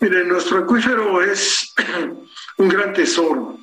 [0.00, 1.74] Mire, nuestro acuífero es
[2.58, 3.58] un gran tesoro.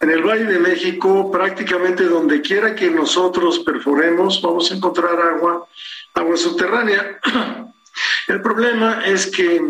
[0.00, 5.66] En el Valle de México, prácticamente donde quiera que nosotros perforemos, vamos a encontrar agua,
[6.14, 7.18] agua subterránea.
[8.28, 9.60] El problema es que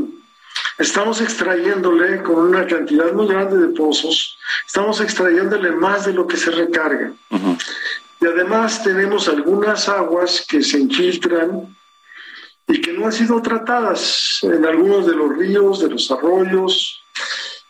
[0.78, 6.36] estamos extrayéndole con una cantidad muy grande de pozos, estamos extrayéndole más de lo que
[6.36, 7.12] se recarga.
[8.20, 11.76] Y además tenemos algunas aguas que se infiltran
[12.66, 17.02] y que no han sido tratadas en algunos de los ríos, de los arroyos,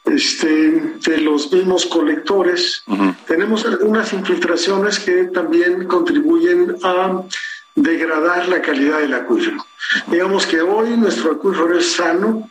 [0.04, 2.82] este, de los mismos colectores.
[3.26, 7.22] Tenemos algunas infiltraciones que también contribuyen a
[7.74, 9.64] degradar la calidad del acuífero.
[10.08, 12.50] Digamos que hoy nuestro acuífero es sano,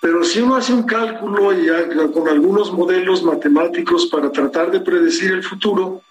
[0.00, 1.68] pero si uno hace un cálculo y
[2.12, 6.02] con algunos modelos matemáticos para tratar de predecir el futuro,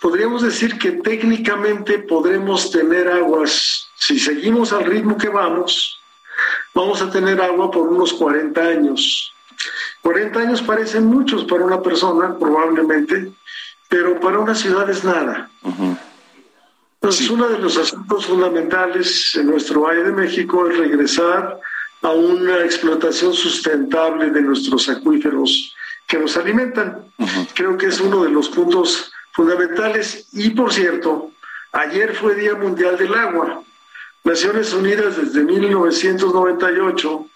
[0.00, 6.00] podríamos decir que técnicamente podremos tener aguas, si seguimos al ritmo que vamos,
[6.74, 9.32] vamos a tener agua por unos 40 años.
[10.02, 13.32] 40 años parecen muchos para una persona, probablemente,
[13.88, 15.50] pero para una ciudad es nada.
[16.94, 21.58] Entonces, uno de los asuntos fundamentales en nuestro Valle de México es regresar
[22.04, 25.74] a una explotación sustentable de nuestros acuíferos
[26.06, 27.02] que nos alimentan.
[27.54, 30.28] Creo que es uno de los puntos fundamentales.
[30.32, 31.32] Y por cierto,
[31.72, 33.62] ayer fue Día Mundial del Agua.
[34.22, 37.26] Naciones Unidas desde 1998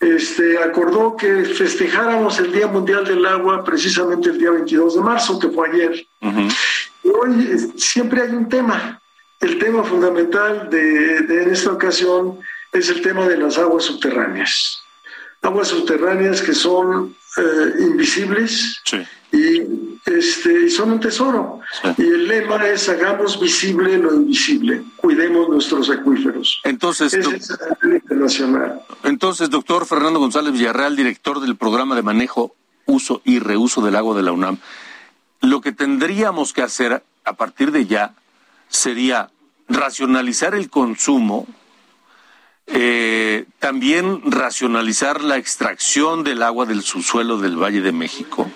[0.00, 5.38] este, acordó que festejáramos el Día Mundial del Agua precisamente el día 22 de marzo,
[5.38, 6.06] que fue ayer.
[7.02, 9.00] Y hoy siempre hay un tema.
[9.40, 12.38] El tema fundamental de, en esta ocasión
[12.74, 14.82] es el tema de las aguas subterráneas.
[15.42, 18.82] Aguas subterráneas que son eh, invisibles
[19.32, 19.62] y
[20.06, 21.60] este, son un tesoro.
[21.96, 26.60] Y el lema es hagamos visible lo invisible, cuidemos nuestros acuíferos.
[26.64, 27.26] Entonces, es
[27.82, 28.82] internacional.
[29.02, 32.54] Entonces, doctor Fernando González Villarreal, director del programa de manejo,
[32.86, 34.58] uso y reuso del agua de la UNAM,
[35.40, 38.14] lo que tendríamos que hacer a partir de ya
[38.68, 39.30] sería
[39.68, 41.46] racionalizar el consumo,
[42.66, 48.50] eh, también racionalizar la extracción del agua del subsuelo del Valle de México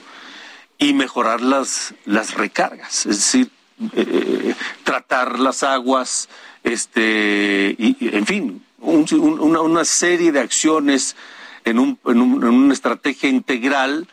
[0.78, 3.50] y mejorar las, las recargas, es decir,
[3.94, 4.54] eh,
[4.84, 6.28] tratar las aguas,
[6.64, 11.16] este, y, en fin, una, una, serie de acciones
[11.64, 14.09] en, un, en, un, en una estrategia integral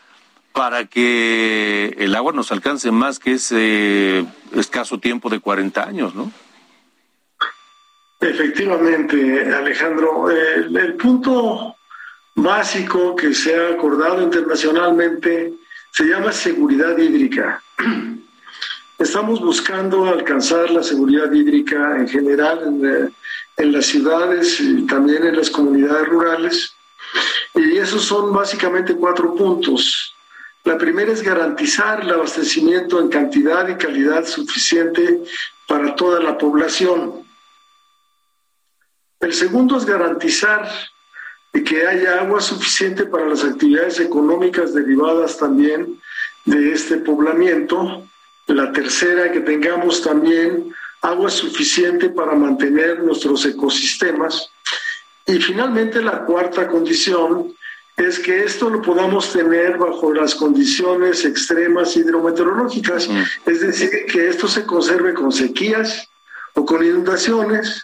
[0.53, 4.25] para que el agua nos alcance más que ese
[4.55, 6.31] escaso tiempo de 40 años, ¿no?
[8.25, 10.31] Efectivamente, Alejandro.
[10.31, 11.75] el, punto
[12.33, 15.53] básico que se ha acordado internacionalmente
[15.91, 17.61] se llama seguridad hídrica.
[18.97, 23.13] Estamos buscando alcanzar la seguridad hídrica en general en,
[23.57, 26.73] en, las ciudades y también en las comunidades rurales.
[27.53, 30.15] Y esos son básicamente cuatro puntos.
[30.63, 35.21] La primera es garantizar el abastecimiento en cantidad y calidad suficiente
[35.67, 37.24] para toda la población.
[39.25, 40.69] El segundo es garantizar
[41.51, 45.99] que haya agua suficiente para las actividades económicas derivadas también
[46.45, 48.05] de este poblamiento.
[48.45, 50.71] La tercera, que tengamos también
[51.01, 54.51] agua suficiente para mantener nuestros ecosistemas.
[55.25, 57.51] Y finalmente, la cuarta condición
[57.97, 63.09] es que esto lo podamos tener bajo las condiciones extremas hidrometeorológicas,
[63.47, 66.07] es decir, que esto se conserve con sequías
[66.53, 67.83] o con inundaciones,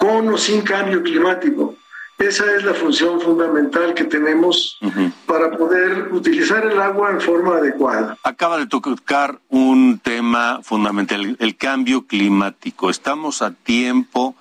[0.00, 1.76] con o sin cambio climático.
[2.18, 4.78] Esa es la función fundamental que tenemos
[5.26, 8.16] para poder utilizar el agua en forma adecuada.
[8.22, 12.90] Acaba de tocar un tema fundamental, el cambio climático.
[12.90, 14.34] Estamos a tiempo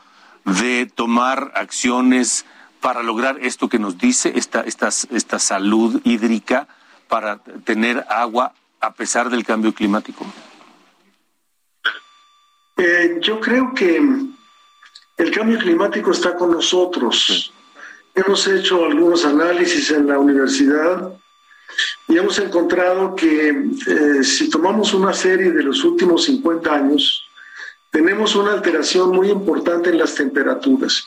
[0.46, 2.46] de tomar acciones
[2.80, 6.68] para lograr esto que nos dice, esta, esta, esta salud hídrica,
[7.08, 10.26] para tener agua a pesar del cambio climático.
[12.78, 14.02] Eh, yo creo que
[15.20, 17.52] el cambio climático está con nosotros.
[18.16, 21.14] Hemos hecho algunos análisis en la universidad
[22.08, 27.26] y hemos encontrado que eh, si tomamos una serie de los últimos 50 años,
[27.92, 31.06] tenemos una alteración muy importante en las temperaturas.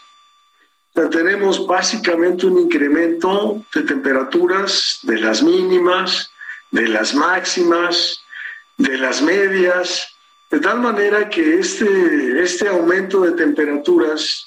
[1.10, 6.30] tenemos básicamente un incremento de temperaturas de las mínimas,
[6.70, 8.22] de las máximas,
[8.76, 10.11] de las medias,
[10.52, 14.46] de tal manera que este, este aumento de temperaturas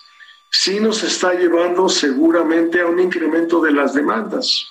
[0.52, 4.68] sí nos está llevando seguramente a un incremento de las demandas,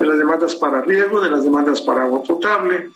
[0.00, 2.90] de las demandas para riego, de las demandas para agua potable.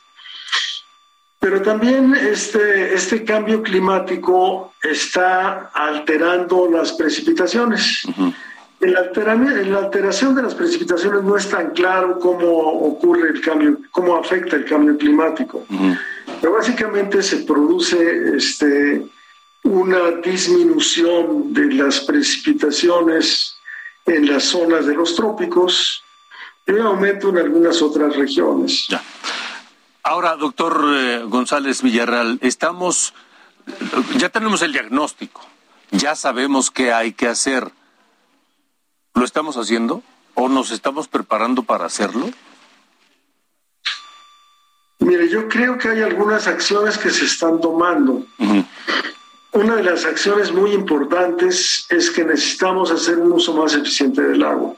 [1.39, 8.03] Pero también este, este cambio climático está alterando las precipitaciones.
[8.81, 13.41] en, la en la alteración de las precipitaciones no es tan claro cómo ocurre el
[13.41, 15.65] cambio, cómo afecta el cambio climático.
[16.41, 19.07] Pero básicamente se produce este,
[19.65, 23.57] una disminución de las precipitaciones
[24.05, 26.03] en las zonas de los trópicos
[26.67, 28.89] y un aumento en algunas otras regiones.
[30.03, 33.15] Ahora, doctor eh, González Villarreal, estamos,
[34.17, 35.45] ya tenemos el diagnóstico,
[35.91, 37.73] ya sabemos qué hay que hacer.
[39.15, 40.03] ¿Lo estamos haciendo?
[40.37, 42.31] o nos estamos preparando para hacerlo?
[45.07, 48.27] Mire, yo creo que hay algunas acciones que se están tomando.
[49.53, 54.43] Una de las acciones muy importantes es que necesitamos hacer un uso más eficiente del
[54.43, 54.75] agua.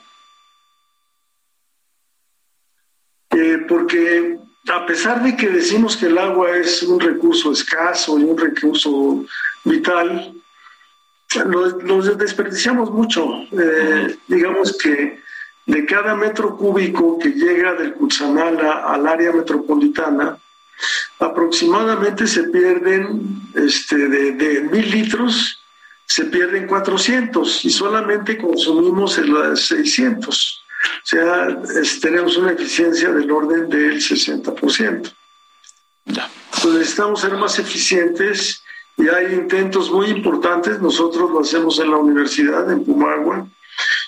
[3.30, 4.38] Eh, porque
[4.70, 9.24] a pesar de que decimos que el agua es un recurso escaso y un recurso
[9.64, 10.34] vital,
[11.46, 13.46] nos, desperdiciamos mucho.
[13.50, 15.22] Eh, digamos que
[15.68, 20.38] de cada metro cúbico que llega del Cutzamala al área metropolitana,
[21.18, 25.62] aproximadamente se pierden este, de, mil litros,
[26.06, 30.64] se pierden 400 y solamente consumimos el 600.
[30.80, 31.58] O sea,
[32.00, 35.12] tenemos una eficiencia del orden del 60%.
[36.06, 38.62] Entonces necesitamos ser más eficientes
[38.96, 40.80] y hay intentos muy importantes.
[40.80, 43.46] Nosotros lo hacemos en la universidad, en Pumagua,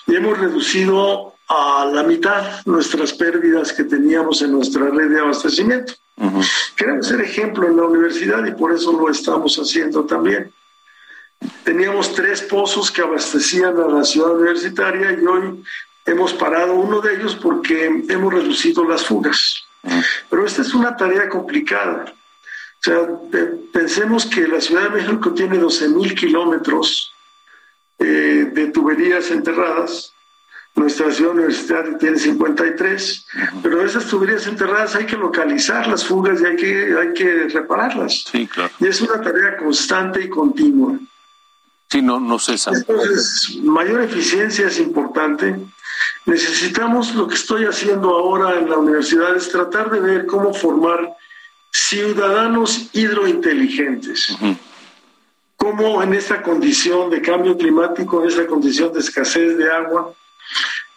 [0.07, 5.93] y hemos reducido a la mitad nuestras pérdidas que teníamos en nuestra red de abastecimiento.
[6.77, 10.53] Queremos ser ejemplo en la universidad y por eso lo estamos haciendo también.
[11.65, 15.63] Teníamos tres pozos que abastecían a la ciudad universitaria y hoy
[16.05, 19.65] hemos parado uno de ellos porque hemos reducido las fugas.
[20.29, 22.05] Pero esta es una tarea complicada.
[22.05, 23.07] O sea,
[23.73, 27.11] pensemos que la Ciudad de México tiene 12 mil kilómetros
[27.99, 30.13] eh, de tuberías enterradas.
[30.73, 33.27] Nuestra ciudad universitaria tiene 53,
[33.61, 38.23] pero esas tuberías enterradas hay que localizar las fugas y hay que, hay que repararlas.
[38.31, 38.71] Sí, claro.
[38.79, 40.97] Y es una tarea constante y continua.
[41.89, 42.71] Sí, no, no cesa.
[42.73, 45.59] Entonces, mayor eficiencia es importante.
[46.25, 51.15] Necesitamos, lo que estoy haciendo ahora en la universidad es tratar de ver cómo formar
[51.71, 54.37] ciudadanos hidrointeligentes.
[55.57, 60.13] Cómo en esta condición de cambio climático, en esta condición de escasez de agua,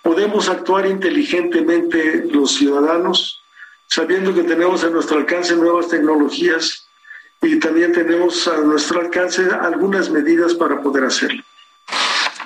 [0.05, 3.43] podemos actuar inteligentemente los ciudadanos,
[3.87, 6.87] sabiendo que tenemos a nuestro alcance nuevas tecnologías
[7.41, 11.43] y también tenemos a nuestro alcance algunas medidas para poder hacerlo.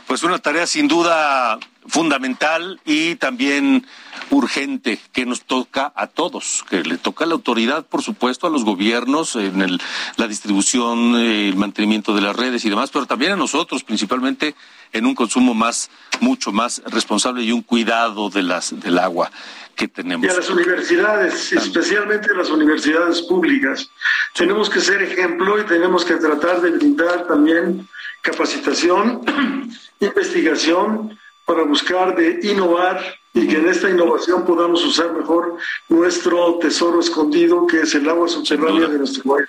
[0.08, 3.86] Pues una tarea sin duda fundamental y también
[4.30, 8.50] urgente que nos toca a todos, que le toca a la autoridad, por supuesto, a
[8.50, 9.78] los gobiernos en el,
[10.16, 14.54] la distribución, el mantenimiento de las redes y demás, pero también a nosotros, principalmente
[14.94, 15.90] en un consumo más,
[16.20, 19.30] mucho más responsable y un cuidado de las, del agua
[19.76, 20.26] que tenemos.
[20.26, 23.90] Y a las universidades, especialmente a las universidades públicas.
[24.34, 27.86] Tenemos que ser ejemplo y tenemos que tratar de brindar también
[28.22, 29.22] capacitación,
[30.00, 35.56] investigación para buscar de innovar y que en esta innovación podamos usar mejor
[35.88, 39.48] nuestro tesoro escondido que es el agua subterránea de nuestro país.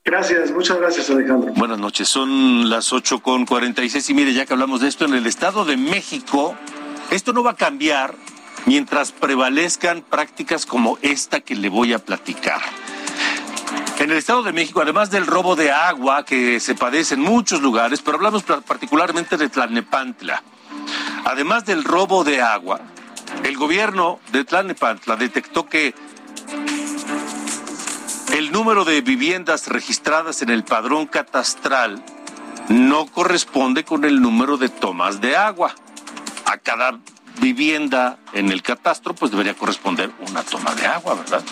[0.04, 1.54] Gracias, muchas gracias Alejandro.
[1.56, 4.88] Buenas noches, son las ocho con cuarenta y seis y mire, ya que hablamos de
[4.88, 6.56] esto, en el Estado de México,
[7.12, 8.16] esto no va a cambiar
[8.66, 12.62] mientras prevalezcan prácticas como esta que le voy a platicar.
[14.08, 17.62] En el Estado de México, además del robo de agua que se padece en muchos
[17.62, 20.44] lugares, pero hablamos particularmente de Tlalnepantla,
[21.26, 22.80] además del robo de agua,
[23.44, 25.94] el gobierno de Tlalnepantla detectó que
[28.32, 32.02] el número de viviendas registradas en el padrón catastral
[32.70, 35.76] no corresponde con el número de tomas de agua.
[36.46, 36.98] A cada
[37.42, 41.44] vivienda en el catastro, pues debería corresponder una toma de agua, ¿verdad?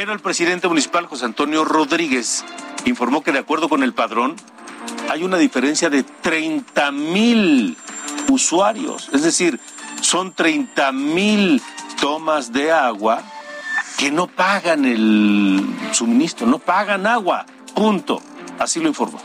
[0.00, 2.44] Pero el presidente municipal, José Antonio Rodríguez,
[2.84, 4.36] informó que de acuerdo con el padrón,
[5.10, 7.76] hay una diferencia de 30 mil
[8.28, 9.10] usuarios.
[9.12, 9.58] Es decir,
[10.00, 11.60] son 30 mil
[12.00, 13.24] tomas de agua
[13.96, 17.44] que no pagan el suministro, no pagan agua.
[17.74, 18.22] Punto.
[18.60, 19.20] Así lo informó.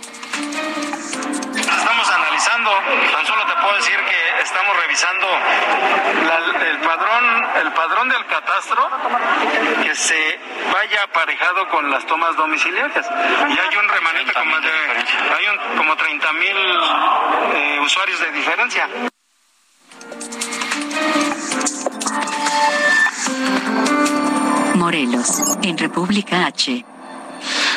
[2.44, 2.72] Analizando,
[3.12, 5.28] tan solo te puedo decir que estamos revisando
[6.68, 7.24] el padrón
[7.62, 8.90] el padrón del catastro
[9.82, 10.40] que se
[10.74, 13.06] vaya aparejado con las tomas domiciliarias.
[13.48, 16.58] Y hay un remanente como de hay un, como 30 mil
[17.54, 18.90] eh, usuarios de diferencia.
[24.76, 26.84] Morelos, en República H.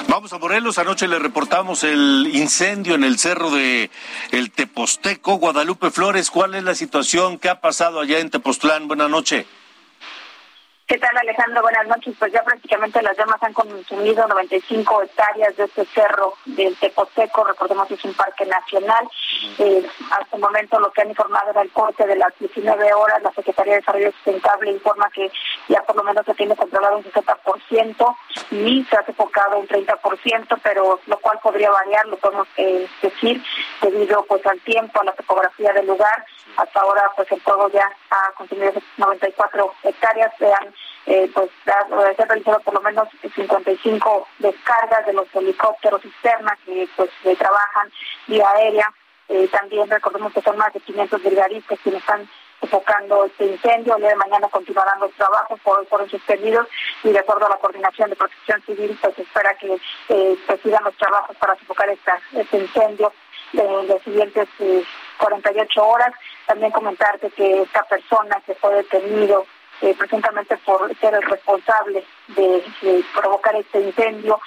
[0.09, 0.79] Vamos a Morelos.
[0.79, 3.91] Anoche le reportamos el incendio en el cerro de
[4.31, 5.37] El Teposteco.
[5.37, 7.39] Guadalupe Flores, ¿cuál es la situación?
[7.39, 8.87] ¿Qué ha pasado allá en Tepoztlán?
[8.87, 9.47] Buenas noches.
[10.89, 11.63] ¿Qué tal, Alejandro?
[11.63, 12.15] Buenas noches.
[12.17, 17.43] Pues ya prácticamente las llamas han consumido 95 hectáreas de este cerro del Tepoteco.
[17.43, 19.09] Recordemos que es un parque nacional.
[19.59, 23.21] Eh, hasta el momento lo que han informado era el corte de las 19 horas.
[23.21, 25.29] La Secretaría de Desarrollo Sustentable informa que
[25.69, 28.17] ya por lo menos se tiene controlado un 60%,
[28.53, 33.43] ni se ha sofocado un 30%, pero lo cual podría variar, lo podemos eh, decir,
[33.83, 36.25] debido pues al tiempo, a la topografía del lugar.
[36.57, 40.33] Hasta ahora pues el fuego ya ha consumido 94 hectáreas.
[40.39, 40.76] Se han
[41.07, 46.89] eh, pues se han realizado por lo menos 55 descargas de los helicópteros cisternas que
[46.97, 47.93] pues trabajan
[48.27, 48.93] vía aérea.
[49.29, 52.29] Eh, también recordemos que son más de 500 brigadistas quienes están
[52.61, 53.95] enfocando este incendio.
[53.95, 56.09] El día de mañana continuarán los trabajos, por hoy fueron
[57.05, 60.85] y de acuerdo a la coordinación de protección civil, pues espera que eh, pues, sigan
[60.85, 63.13] los trabajos para sofocar esta, este incendio
[63.53, 64.49] en las siguientes
[65.19, 66.13] 48 horas.
[66.47, 69.47] También comentarte que esta persona que fue detenido
[69.83, 72.65] eh, presuntamente por ser el responsable de,
[73.15, 74.41] provocar este incendio,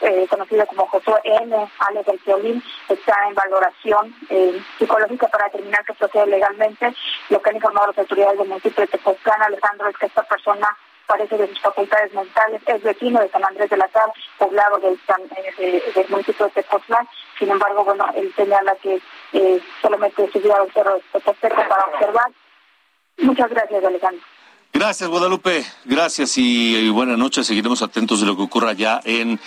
[0.00, 1.70] eh, conocido como Josué N.
[1.78, 6.94] Alex del está en valoración eh, psicológica para determinar que procede legalmente.
[7.30, 10.68] Lo que han informado las autoridades del municipio de Tepoztlán, Alejandro, es que esta persona
[11.06, 14.98] parece de sus facultades mentales, es vecino de San Andrés de la Sal, poblado del,
[15.94, 17.06] del municipio de Tepoztlán.
[17.38, 19.00] Sin embargo, bueno, él señala que
[19.32, 22.30] eh, solamente subió al cerro de Tepoztlán para observar.
[23.18, 24.33] Muchas gracias, Alejandro.
[24.76, 25.64] Gracias, Guadalupe.
[25.84, 27.46] Gracias y, buenas noches.
[27.46, 29.38] Seguiremos atentos de lo que ocurra allá en,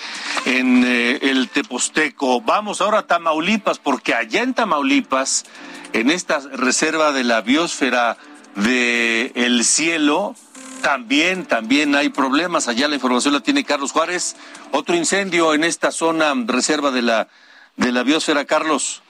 [0.46, 2.40] en eh, el Teposteco.
[2.40, 5.46] Vamos ahora a Tamaulipas, porque allá en Tamaulipas,
[5.92, 8.16] en esta reserva de la biosfera
[8.56, 10.34] del el cielo,
[10.82, 12.70] también, también hay problemas.
[12.70, 14.38] Allá la información la tiene Carlos Juárez.
[14.72, 17.28] Otro incendio en esta zona reserva de la,
[17.76, 19.04] de la biosfera, Carlos.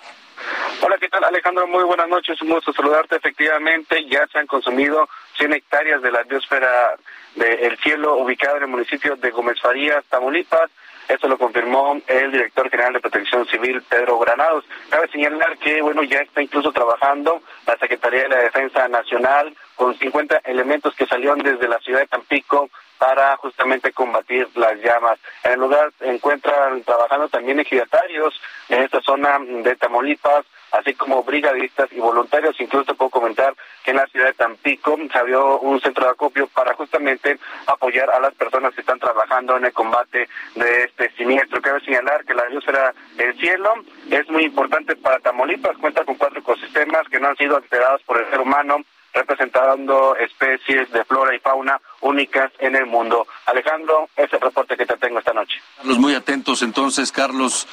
[0.82, 1.68] Hola, ¿qué tal Alejandro?
[1.68, 3.18] Muy buenas noches, un gusto saludarte.
[3.18, 5.08] Efectivamente, ya se han consumido
[5.38, 6.98] 100 hectáreas de la biosfera
[7.36, 10.70] del cielo ubicada en el municipio de Gómez Farías, Tamaulipas.
[11.08, 14.66] Esto lo confirmó el director general de Protección Civil, Pedro Granados.
[14.90, 19.98] Cabe señalar que, bueno, ya está incluso trabajando la Secretaría de la Defensa Nacional con
[19.98, 25.20] 50 elementos que salieron desde la ciudad de Tampico para justamente combatir las llamas.
[25.44, 28.40] En el lugar encuentran trabajando también ejidatarios
[28.70, 32.60] en esta zona de Tamaulipas, así como brigadistas y voluntarios.
[32.60, 36.48] Incluso puedo comentar que en la ciudad de Tampico se abrió un centro de acopio
[36.48, 41.62] para justamente apoyar a las personas que están trabajando en el combate de este siniestro.
[41.62, 43.74] Cabe señalar que la biosfera del cielo
[44.10, 48.18] es muy importante para Tamaulipas, cuenta con cuatro ecosistemas que no han sido alterados por
[48.18, 48.82] el ser humano
[49.18, 53.28] representando especies de flora y fauna únicas en el mundo.
[53.46, 55.56] Alejandro, ese es el reporte que te tengo esta noche.
[55.78, 57.68] Carlos, muy atentos entonces, Carlos.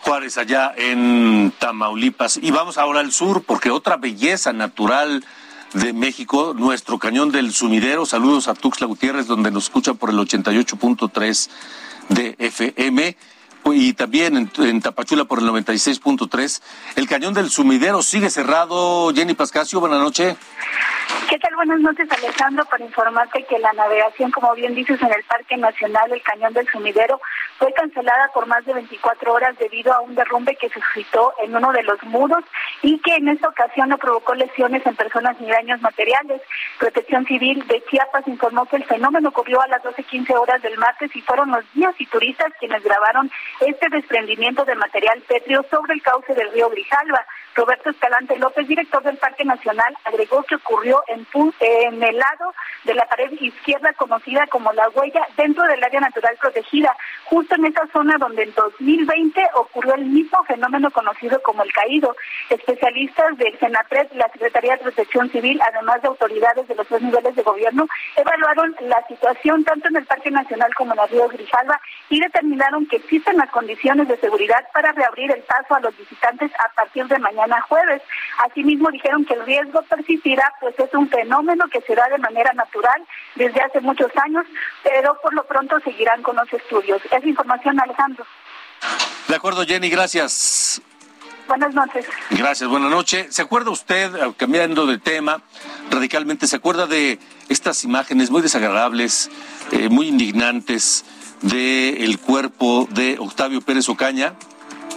[0.00, 2.36] Juárez, allá en Tamaulipas.
[2.36, 5.24] Y vamos ahora al sur, porque otra belleza natural
[5.72, 8.06] de México, nuestro cañón del sumidero.
[8.06, 11.50] Saludos a Tuxtla Gutiérrez, donde nos escucha por el 88.3
[12.10, 13.16] de FM.
[13.64, 16.62] Y también en, en Tapachula por el 96.3.
[16.94, 19.12] El cañón del sumidero sigue cerrado.
[19.12, 20.36] Jenny Pascasio, buenas noches.
[21.28, 21.56] ¿Qué tal?
[21.56, 26.12] Buenas noches, Alejandro, para informarte que la navegación, como bien dices, en el Parque Nacional
[26.12, 27.20] El Cañón del Sumidero
[27.58, 31.72] fue cancelada por más de 24 horas debido a un derrumbe que suscitó en uno
[31.72, 32.44] de los muros
[32.82, 36.42] y que en esta ocasión no provocó lesiones en personas ni daños materiales.
[36.78, 41.14] Protección Civil de Chiapas informó que el fenómeno ocurrió a las 12.15 horas del martes
[41.14, 43.30] y fueron los guías y turistas quienes grabaron
[43.60, 47.24] este desprendimiento de material pétreo sobre el cauce del río Grijalva.
[47.56, 51.26] Roberto Escalante López, director del Parque Nacional, agregó que ocurrió en,
[52.02, 52.54] el lado
[52.84, 56.94] de la pared izquierda conocida como la huella dentro del área natural protegida,
[57.54, 62.16] en esa zona donde en 2020 ocurrió el mismo fenómeno conocido como el caído.
[62.50, 67.34] Especialistas del Senapred, la Secretaría de Protección Civil, además de autoridades de los dos niveles
[67.34, 67.86] de gobierno,
[68.16, 72.86] evaluaron la situación tanto en el Parque Nacional como en el río Grijalva y determinaron
[72.86, 77.06] que existen las condiciones de seguridad para reabrir el paso a los visitantes a partir
[77.06, 78.02] de mañana jueves.
[78.44, 82.52] Asimismo dijeron que el riesgo persistirá, pues es un fenómeno que se da de manera
[82.52, 83.02] natural
[83.34, 84.46] desde hace muchos años,
[84.82, 87.02] pero por lo pronto seguirán con los estudios.
[87.10, 88.24] Es información, Alejandro.
[89.28, 90.80] De acuerdo, Jenny, gracias.
[91.48, 92.06] Buenas noches.
[92.30, 93.34] Gracias, buenas noches.
[93.34, 95.42] ¿Se acuerda usted, eh, cambiando de tema
[95.90, 99.30] radicalmente, se acuerda de estas imágenes muy desagradables,
[99.70, 101.04] eh, muy indignantes
[101.42, 104.34] del cuerpo de Octavio Pérez Ocaña?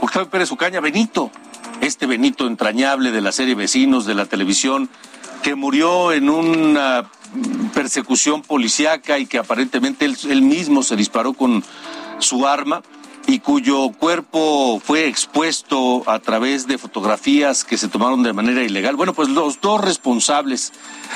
[0.02, 1.30] Octavio Pérez Ocaña, Benito,
[1.82, 4.90] este Benito entrañable de la serie Vecinos de la televisión,
[5.44, 7.10] que murió en una
[7.74, 11.64] persecución policíaca y que aparentemente él, mismo se disparó con
[12.20, 12.82] su arma
[13.28, 18.95] y cuyo cuerpo fue expuesto a través de fotografías que se tomaron de manera ilegal.
[18.95, 20.74] Bueno, pues los dos responsables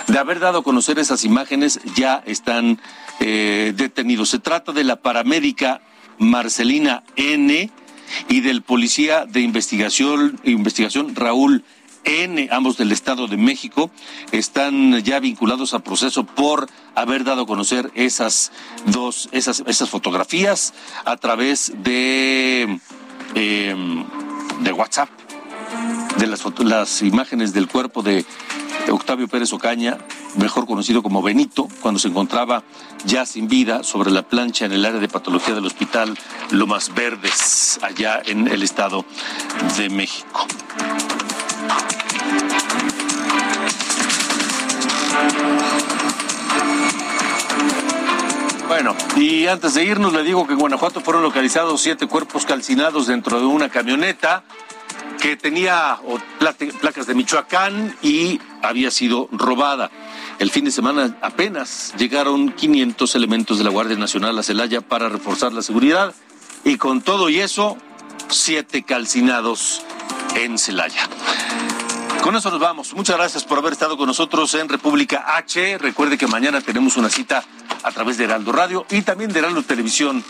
[0.08, 2.80] de haber dado a conocer esas imágenes ya están
[3.20, 4.30] eh, detenidos.
[4.30, 5.82] Se trata de la paramédica
[6.20, 7.72] Marcelina N
[8.30, 11.64] y del policía de investigación, investigación Raúl
[12.04, 13.89] N, ambos del Estado de México,
[14.32, 18.51] están ya vinculados a proceso por haber dado a conocer esas
[18.86, 20.74] dos, esas, esas fotografías
[21.06, 22.80] a través de,
[23.36, 24.06] em,
[24.62, 25.10] de WhatsApp,
[26.18, 28.26] de las, las imágenes del cuerpo de
[28.91, 29.97] Octavio Pérez Ocaña,
[30.38, 32.64] mejor conocido como Benito, cuando se encontraba
[33.06, 36.18] ya sin vida sobre la plancha en el área de patología del hospital
[36.51, 39.06] Lomas Verdes, allá en el Estado
[39.78, 40.47] de México.
[48.68, 53.08] Bueno, y antes de irnos le digo que en Guanajuato fueron localizados siete cuerpos calcinados
[53.08, 54.44] dentro de una camioneta
[55.22, 56.00] que tenía
[56.82, 59.90] placas de Michoacán y había sido robada.
[60.40, 65.08] El fin de semana apenas llegaron 500 elementos de la Guardia Nacional a Celaya para
[65.08, 66.14] reforzar la seguridad
[66.66, 67.78] y con todo y eso,
[68.28, 69.84] siete calcinados
[70.36, 71.08] en Celaya.
[72.24, 72.94] Con eso nos vamos.
[72.94, 75.78] Muchas gracias por haber estado con nosotros en República H.
[75.78, 77.44] Recuerde que mañana tenemos una cita
[77.84, 80.24] a través de Heraldo Radio y también de Heraldo Televisión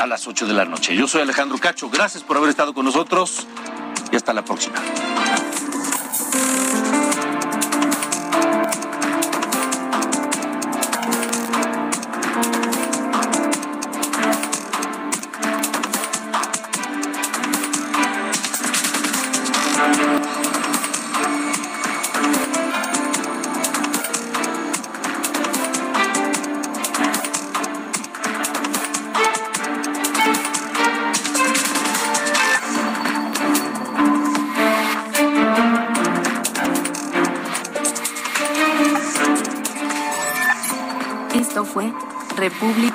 [0.00, 0.96] a las 8 de la noche.
[0.96, 1.88] Yo soy Alejandro Cacho.
[1.90, 3.46] Gracias por haber estado con nosotros
[4.10, 4.82] y hasta la próxima.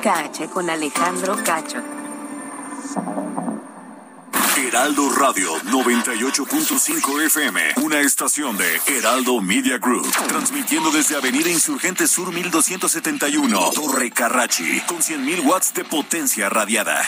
[0.06, 1.82] República H con Alejandro Cacho.
[4.58, 12.32] Heraldo Radio 98.5 FM, una estación de Heraldo Media Group, transmitiendo desde Avenida Insurgente Sur
[12.32, 17.02] 1271, Torre Carrachi, con 100.000 watts de potencia radiada.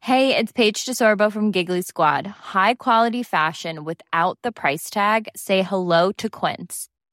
[0.00, 2.26] Hey, it's Paige DeSorbo from Giggly Squad.
[2.54, 5.28] High quality fashion without the price tag.
[5.36, 6.88] Say hello to Quince.